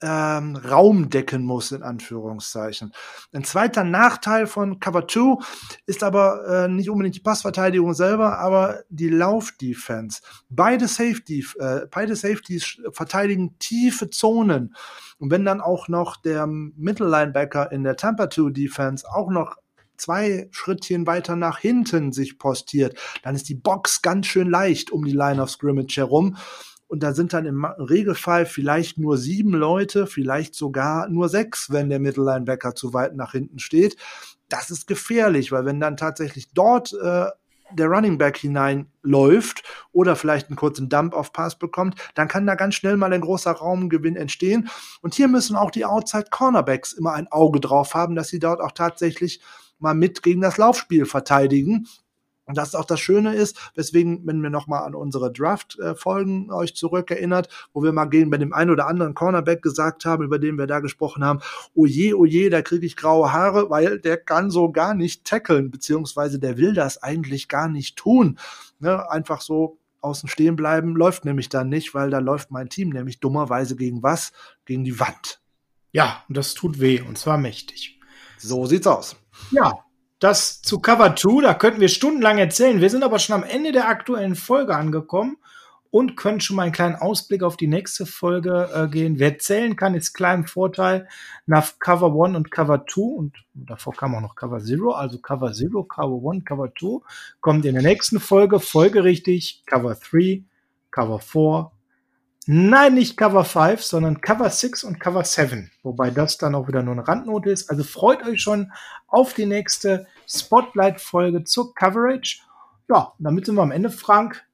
ähm, 0.00 0.56
Raum 0.56 1.10
decken 1.10 1.42
muss, 1.42 1.72
in 1.72 1.82
Anführungszeichen. 1.82 2.92
Ein 3.32 3.44
zweiter 3.44 3.84
Nachteil 3.84 4.46
von 4.46 4.80
Cover 4.80 5.08
2 5.08 5.44
ist 5.86 6.02
aber 6.02 6.46
äh, 6.46 6.68
nicht 6.68 6.90
unbedingt 6.90 7.16
die 7.16 7.20
Passverteidigung 7.20 7.94
selber, 7.94 8.38
aber 8.38 8.82
die 8.88 9.08
Laufdefense. 9.08 10.20
Beide, 10.48 10.86
Safety, 10.86 11.44
äh, 11.58 11.86
beide 11.90 12.16
Safeties 12.16 12.80
verteidigen 12.92 13.58
tiefe 13.58 14.10
Zonen. 14.10 14.74
Und 15.18 15.30
wenn 15.30 15.44
dann 15.44 15.60
auch 15.60 15.88
noch 15.88 16.16
der 16.16 16.46
Mittellinebacker 16.46 17.72
in 17.72 17.82
der 17.82 17.96
Tampa 17.96 18.30
2 18.30 18.50
Defense 18.50 19.04
auch 19.10 19.30
noch 19.30 19.56
zwei 19.96 20.48
Schrittchen 20.52 21.08
weiter 21.08 21.34
nach 21.34 21.58
hinten 21.58 22.12
sich 22.12 22.38
postiert, 22.38 22.96
dann 23.22 23.34
ist 23.34 23.48
die 23.48 23.56
Box 23.56 24.00
ganz 24.00 24.26
schön 24.26 24.48
leicht 24.48 24.92
um 24.92 25.04
die 25.04 25.12
Line 25.12 25.42
of 25.42 25.50
Scrimmage 25.50 25.96
herum 25.96 26.36
und 26.88 27.02
da 27.02 27.12
sind 27.12 27.32
dann 27.34 27.46
im 27.46 27.64
Regelfall 27.64 28.46
vielleicht 28.46 28.98
nur 28.98 29.18
sieben 29.18 29.52
Leute, 29.52 30.06
vielleicht 30.06 30.54
sogar 30.54 31.08
nur 31.08 31.28
sechs, 31.28 31.70
wenn 31.70 31.90
der 31.90 32.00
Mittellinebacker 32.00 32.74
zu 32.74 32.94
weit 32.94 33.14
nach 33.14 33.32
hinten 33.32 33.58
steht. 33.58 33.96
Das 34.48 34.70
ist 34.70 34.86
gefährlich, 34.86 35.52
weil 35.52 35.66
wenn 35.66 35.80
dann 35.80 35.98
tatsächlich 35.98 36.52
dort 36.54 36.94
äh, 36.94 37.26
der 37.70 37.88
Running 37.88 38.16
Back 38.16 38.38
hineinläuft 38.38 39.62
oder 39.92 40.16
vielleicht 40.16 40.48
einen 40.48 40.56
kurzen 40.56 40.88
Dump 40.88 41.12
auf 41.12 41.34
Pass 41.34 41.58
bekommt, 41.58 41.96
dann 42.14 42.26
kann 42.26 42.46
da 42.46 42.54
ganz 42.54 42.74
schnell 42.74 42.96
mal 42.96 43.12
ein 43.12 43.20
großer 43.20 43.52
Raumgewinn 43.52 44.16
entstehen. 44.16 44.70
Und 45.02 45.14
hier 45.14 45.28
müssen 45.28 45.56
auch 45.56 45.70
die 45.70 45.84
Outside 45.84 46.28
Cornerbacks 46.30 46.94
immer 46.94 47.12
ein 47.12 47.28
Auge 47.28 47.60
drauf 47.60 47.92
haben, 47.92 48.14
dass 48.14 48.28
sie 48.28 48.38
dort 48.38 48.62
auch 48.62 48.72
tatsächlich 48.72 49.42
mal 49.78 49.94
mit 49.94 50.22
gegen 50.22 50.40
das 50.40 50.56
Laufspiel 50.56 51.04
verteidigen 51.04 51.86
und 52.48 52.56
das 52.56 52.68
ist 52.68 52.74
auch 52.74 52.86
das 52.86 52.98
Schöne 52.98 53.34
ist, 53.34 53.70
weswegen, 53.74 54.26
wenn 54.26 54.42
wir 54.42 54.48
nochmal 54.48 54.84
an 54.84 54.94
unsere 54.94 55.30
Draft-Folgen 55.30 56.50
euch 56.50 56.74
zurückerinnert, 56.74 57.48
wo 57.74 57.82
wir 57.82 57.92
mal 57.92 58.06
gegen 58.06 58.30
bei 58.30 58.38
dem 58.38 58.54
einen 58.54 58.70
oder 58.70 58.86
anderen 58.86 59.14
Cornerback 59.14 59.60
gesagt 59.60 60.06
haben, 60.06 60.24
über 60.24 60.38
den 60.38 60.56
wir 60.56 60.66
da 60.66 60.80
gesprochen 60.80 61.22
haben, 61.22 61.40
oh 61.74 61.84
je, 61.84 62.14
oh 62.14 62.24
da 62.24 62.62
kriege 62.62 62.86
ich 62.86 62.96
graue 62.96 63.32
Haare, 63.32 63.68
weil 63.68 64.00
der 64.00 64.16
kann 64.16 64.50
so 64.50 64.72
gar 64.72 64.94
nicht 64.94 65.26
tackeln, 65.26 65.70
beziehungsweise 65.70 66.38
der 66.38 66.56
will 66.56 66.72
das 66.72 67.02
eigentlich 67.02 67.48
gar 67.48 67.68
nicht 67.68 67.96
tun. 67.96 68.38
Ne? 68.78 69.10
Einfach 69.10 69.42
so 69.42 69.78
außen 70.00 70.28
stehen 70.28 70.56
bleiben, 70.56 70.96
läuft 70.96 71.26
nämlich 71.26 71.50
dann 71.50 71.68
nicht, 71.68 71.92
weil 71.92 72.08
da 72.08 72.18
läuft 72.18 72.50
mein 72.50 72.70
Team 72.70 72.88
nämlich 72.90 73.20
dummerweise 73.20 73.76
gegen 73.76 74.02
was? 74.02 74.32
Gegen 74.64 74.84
die 74.84 74.98
Wand. 74.98 75.42
Ja, 75.92 76.22
und 76.28 76.36
das 76.36 76.54
tut 76.54 76.80
weh, 76.80 77.02
und 77.02 77.18
zwar 77.18 77.36
mächtig. 77.36 78.00
So 78.38 78.64
sieht's 78.64 78.86
aus. 78.86 79.16
Ja, 79.50 79.84
das 80.18 80.62
zu 80.62 80.80
Cover 80.80 81.14
2, 81.14 81.42
da 81.42 81.54
könnten 81.54 81.80
wir 81.80 81.88
stundenlang 81.88 82.38
erzählen. 82.38 82.80
Wir 82.80 82.90
sind 82.90 83.04
aber 83.04 83.18
schon 83.18 83.36
am 83.36 83.44
Ende 83.44 83.72
der 83.72 83.88
aktuellen 83.88 84.34
Folge 84.34 84.74
angekommen 84.74 85.36
und 85.90 86.16
können 86.16 86.40
schon 86.40 86.56
mal 86.56 86.64
einen 86.64 86.72
kleinen 86.72 86.96
Ausblick 86.96 87.42
auf 87.42 87.56
die 87.56 87.66
nächste 87.66 88.04
Folge 88.04 88.68
äh, 88.74 88.88
gehen. 88.88 89.18
Wer 89.18 89.38
zählen 89.38 89.76
kann, 89.76 89.94
ist 89.94 90.12
klein 90.12 90.46
Vorteil 90.46 91.08
nach 91.46 91.78
Cover 91.78 92.12
1 92.24 92.36
und 92.36 92.50
Cover 92.50 92.84
2 92.86 93.00
und 93.00 93.36
davor 93.54 93.94
kam 93.94 94.14
auch 94.14 94.20
noch 94.20 94.34
Cover 94.34 94.60
0, 94.60 94.94
also 94.94 95.18
Cover 95.18 95.52
0, 95.56 95.86
Cover 95.88 96.30
1, 96.32 96.44
Cover 96.44 96.72
2 96.78 97.00
kommt 97.40 97.64
in 97.64 97.74
der 97.74 97.82
nächsten 97.82 98.20
Folge 98.20 98.60
folgerichtig 98.60 99.62
Cover 99.66 99.94
3, 99.94 100.42
Cover 100.90 101.20
4, 101.20 101.70
Nein, 102.50 102.94
nicht 102.94 103.18
Cover 103.18 103.44
5, 103.44 103.82
sondern 103.82 104.22
Cover 104.22 104.48
6 104.48 104.82
und 104.84 104.98
Cover 104.98 105.22
7. 105.22 105.70
Wobei 105.82 106.08
das 106.08 106.38
dann 106.38 106.54
auch 106.54 106.66
wieder 106.66 106.82
nur 106.82 106.94
eine 106.94 107.06
Randnote 107.06 107.50
ist. 107.50 107.68
Also 107.68 107.84
freut 107.84 108.24
euch 108.24 108.40
schon 108.40 108.72
auf 109.06 109.34
die 109.34 109.44
nächste 109.44 110.06
Spotlight-Folge 110.26 111.44
zur 111.44 111.74
Coverage. 111.74 112.40
Ja, 112.88 113.12
damit 113.18 113.44
sind 113.44 113.56
wir 113.56 113.62
am 113.62 113.70
Ende, 113.70 113.90
Frank. 113.90 114.46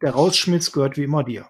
Der 0.00 0.12
Rausschmiss 0.12 0.72
gehört 0.72 0.96
wie 0.96 1.04
immer 1.04 1.22
dir. 1.22 1.46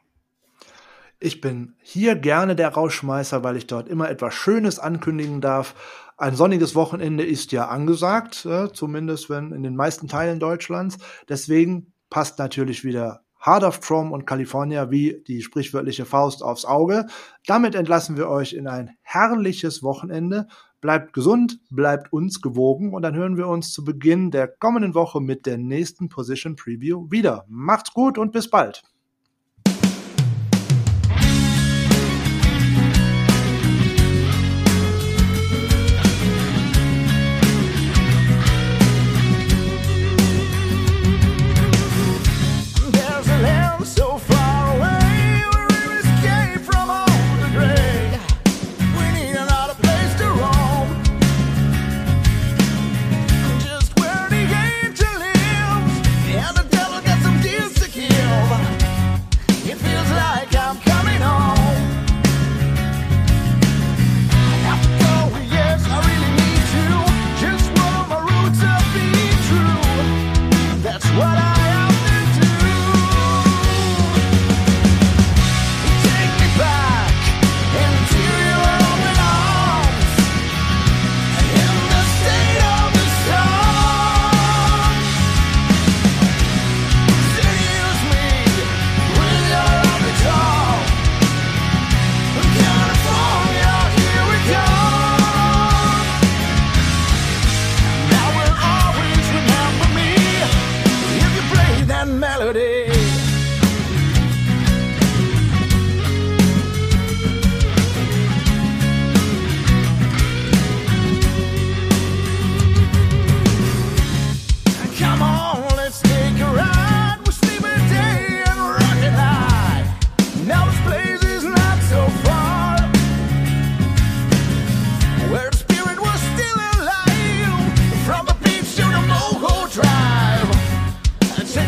Ich 1.20 1.40
bin 1.40 1.76
hier 1.80 2.16
gerne 2.16 2.56
der 2.56 2.70
Rausschmeißer, 2.70 3.44
weil 3.44 3.56
ich 3.56 3.68
dort 3.68 3.88
immer 3.88 4.10
etwas 4.10 4.34
Schönes 4.34 4.80
ankündigen 4.80 5.40
darf. 5.40 5.76
Ein 6.16 6.34
sonniges 6.34 6.74
Wochenende 6.74 7.24
ist 7.24 7.52
ja 7.52 7.68
angesagt, 7.68 8.44
äh, 8.46 8.72
zumindest 8.72 9.30
wenn 9.30 9.52
in 9.52 9.62
den 9.62 9.76
meisten 9.76 10.08
Teilen 10.08 10.40
Deutschlands. 10.40 10.98
Deswegen 11.28 11.92
passt 12.10 12.40
natürlich 12.40 12.82
wieder 12.82 13.23
Heart 13.44 13.64
of 13.64 13.80
Chrome 13.80 14.10
und 14.10 14.26
California 14.26 14.90
wie 14.90 15.22
die 15.26 15.42
sprichwörtliche 15.42 16.06
Faust 16.06 16.42
aufs 16.42 16.64
Auge. 16.64 17.06
Damit 17.46 17.74
entlassen 17.74 18.16
wir 18.16 18.28
euch 18.28 18.54
in 18.54 18.66
ein 18.66 18.96
herrliches 19.02 19.82
Wochenende. 19.82 20.48
Bleibt 20.80 21.12
gesund, 21.12 21.60
bleibt 21.70 22.12
uns 22.12 22.40
gewogen 22.40 22.94
und 22.94 23.02
dann 23.02 23.14
hören 23.14 23.36
wir 23.36 23.48
uns 23.48 23.72
zu 23.72 23.84
Beginn 23.84 24.30
der 24.30 24.48
kommenden 24.48 24.94
Woche 24.94 25.20
mit 25.20 25.46
der 25.46 25.58
nächsten 25.58 26.08
Position 26.08 26.56
Preview 26.56 27.10
wieder. 27.10 27.44
Macht's 27.48 27.92
gut 27.92 28.18
und 28.18 28.32
bis 28.32 28.48
bald. 28.48 28.82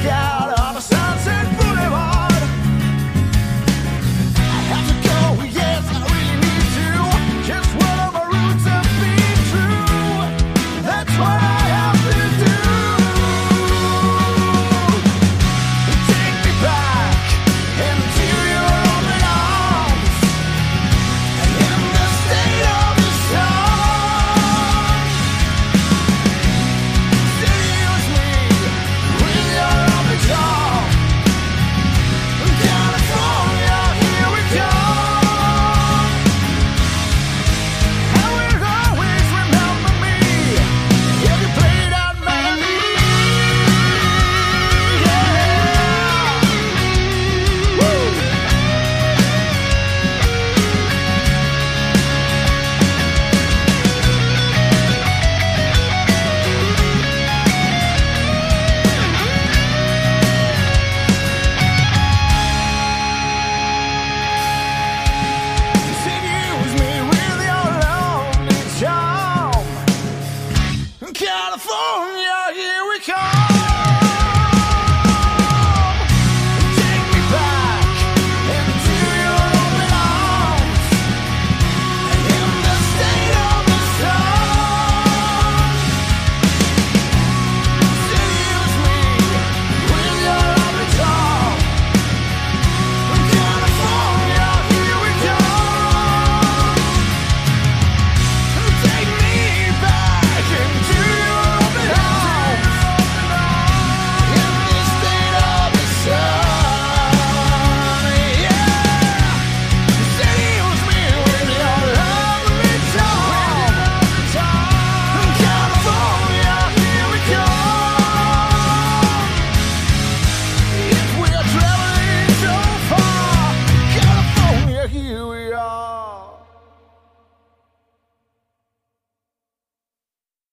down. 0.06 0.45